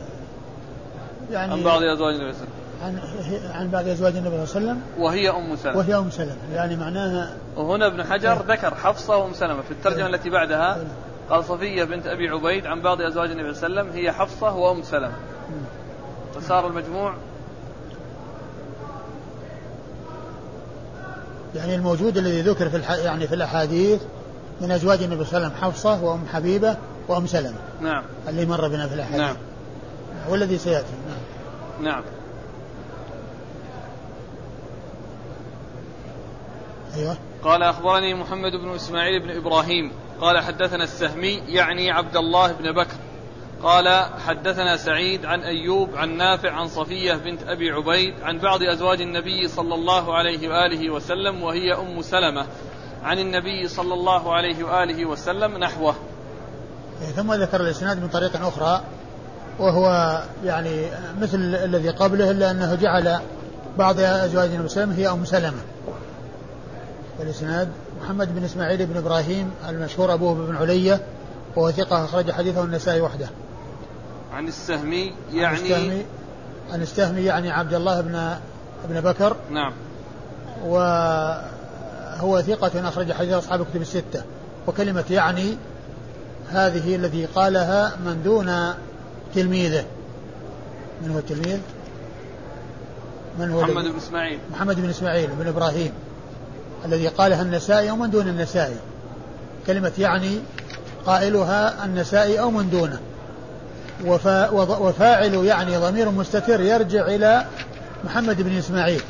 [1.30, 3.50] يعني عن بعض أزواج النبي صلى الله عليه وسلم.
[3.52, 5.04] عن عن بعض أزواج النبي صلى الله عليه وسلم.
[5.04, 5.76] وهي أم سلمة.
[5.76, 6.36] وهي أم سلمة.
[6.54, 9.62] يعني معناها وهنا ابن حجر ذكر حفصة وأم سلمة.
[9.62, 10.78] في الترجمة التي بعدها
[11.30, 14.56] قال صفية بنت أبي عبيد عن بعض أزواج النبي صلى الله عليه وسلم هي حفصة
[14.56, 15.12] وأم سلمة.
[16.34, 17.14] فصار المجموع
[21.54, 22.90] يعني الموجود الذي ذكر في الح...
[22.90, 24.00] يعني في الأحاديث
[24.60, 26.76] من أزواج النبي صلى الله عليه وسلم حفصة وأم حبيبة
[27.08, 27.58] وأم سلمة.
[27.80, 28.04] نعم.
[28.28, 29.20] اللي مر بنا في الأحاديث.
[29.20, 29.36] نعم.
[30.28, 30.86] والذي سيأتي.
[31.08, 31.92] نعم.
[31.92, 32.02] نعم.
[36.96, 37.16] أيوة.
[37.42, 42.96] قال أخبرني محمد بن إسماعيل بن إبراهيم قال حدثنا السهمي يعني عبد الله بن بكر.
[43.62, 49.00] قال حدثنا سعيد عن أيوب عن نافع عن صفية بنت أبي عبيد عن بعض أزواج
[49.00, 52.46] النبي صلى الله عليه وآله وسلم وهي أم سلمة
[53.02, 55.94] عن النبي صلى الله عليه وآله وسلم نحوه.
[57.16, 58.82] ثم ذكر الإسناد من طريق أخرى
[59.58, 60.86] وهو يعني
[61.20, 63.20] مثل الذي قبله إلا أنه جعل
[63.78, 65.62] بعض أزواج النبي صلى الله عليه وسلم هي أم سلمة.
[67.20, 67.68] الإسناد
[68.02, 71.00] محمد بن إسماعيل بن إبراهيم المشهور أبوه بن علية
[71.56, 73.28] وهو ثقة أخرج حديثه النسائي وحده.
[74.38, 76.04] عن السهمي يعني عن السهمي
[76.72, 78.14] عن السهمي يعني عبد الله بن
[78.84, 79.36] ابن بكر.
[79.50, 79.72] نعم.
[80.64, 84.22] وهو ثقة أخرج حديث أصحاب الكتب الستة.
[84.66, 85.56] وكلمة يعني
[86.50, 88.74] هذه التي قالها من دون
[89.34, 89.84] تلميذه.
[91.02, 91.58] من هو التلميذ؟
[93.38, 94.38] من هو محمد بن إسماعيل.
[94.50, 95.92] محمد بن إسماعيل بن إبراهيم.
[96.84, 98.76] الذي قالها النسائي أو من دون النسائي.
[99.66, 100.38] كلمة يعني
[101.06, 103.00] قائلها النسائي أو من دونه.
[104.04, 107.46] وفاعل يعني ضمير مستتر يرجع إلى
[108.04, 109.02] محمد بن إسماعيل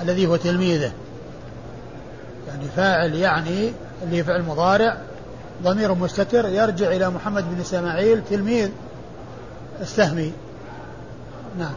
[0.00, 0.92] الذي هو تلميذه.
[2.48, 3.72] يعني فاعل يعني
[4.02, 4.98] اللي فعل مضارع
[5.62, 8.70] ضمير مستتر يرجع إلى محمد بن إسماعيل تلميذ
[9.80, 10.32] السهمي.
[11.58, 11.74] نعم.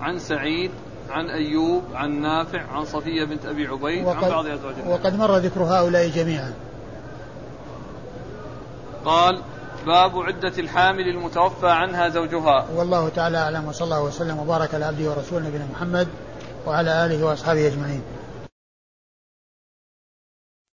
[0.00, 0.70] عن سعيد
[1.10, 5.62] عن أيوب عن نافع عن صفية بنت أبي عبيد عن بعض أزواج وقد مر ذكر
[5.62, 6.52] هؤلاء جميعا.
[9.04, 9.42] قال
[9.86, 12.66] باب عدة الحامل المتوفى عنها زوجها.
[12.74, 16.08] والله تعالى أعلم وصلى الله وسلم وبارك على عبده ورسوله نبينا محمد
[16.66, 18.02] وعلى آله وأصحابه أجمعين.